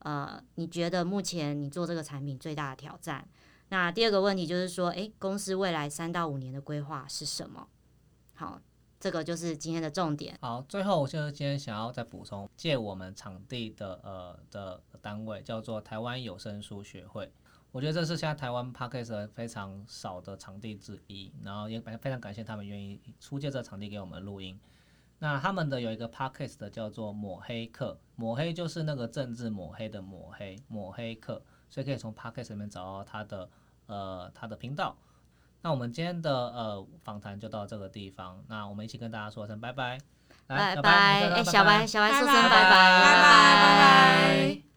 [0.01, 3.29] 呃，你觉得目前你做这个产品最大的挑战？
[3.69, 7.69] 那第二个问题就是说，诶，公司未来三到五年的规划是什么？
[8.35, 8.61] 好，
[9.01, 10.37] 这个就是今天的重点。
[10.41, 17.33] 好，最后我就是今天想要再补充，借我们场地的呃的单位叫做台湾有声书学会，
[17.73, 24.57] 我觉得这是现在台湾 podcast 非常少的场地之一，然后也非常感谢他们愿意出借这场地给我们录音。
[25.19, 33.49] 那他们的有一个 podcast 的叫做抹黑课，抹黑就是那个政治抹黑的抹黑，抹黑课，所以可以从 podcast 里面找到他的。
[33.87, 34.97] 呃，他的频道。
[35.61, 38.43] 那我们今天的呃访谈就到这个地方。
[38.49, 39.99] 那我们一起跟大家说声拜拜，
[40.47, 41.29] 拜拜。
[41.29, 42.81] 哎，小白，小白说声拜拜，拜拜，
[43.61, 43.75] 拜
[44.63, 44.72] 拜。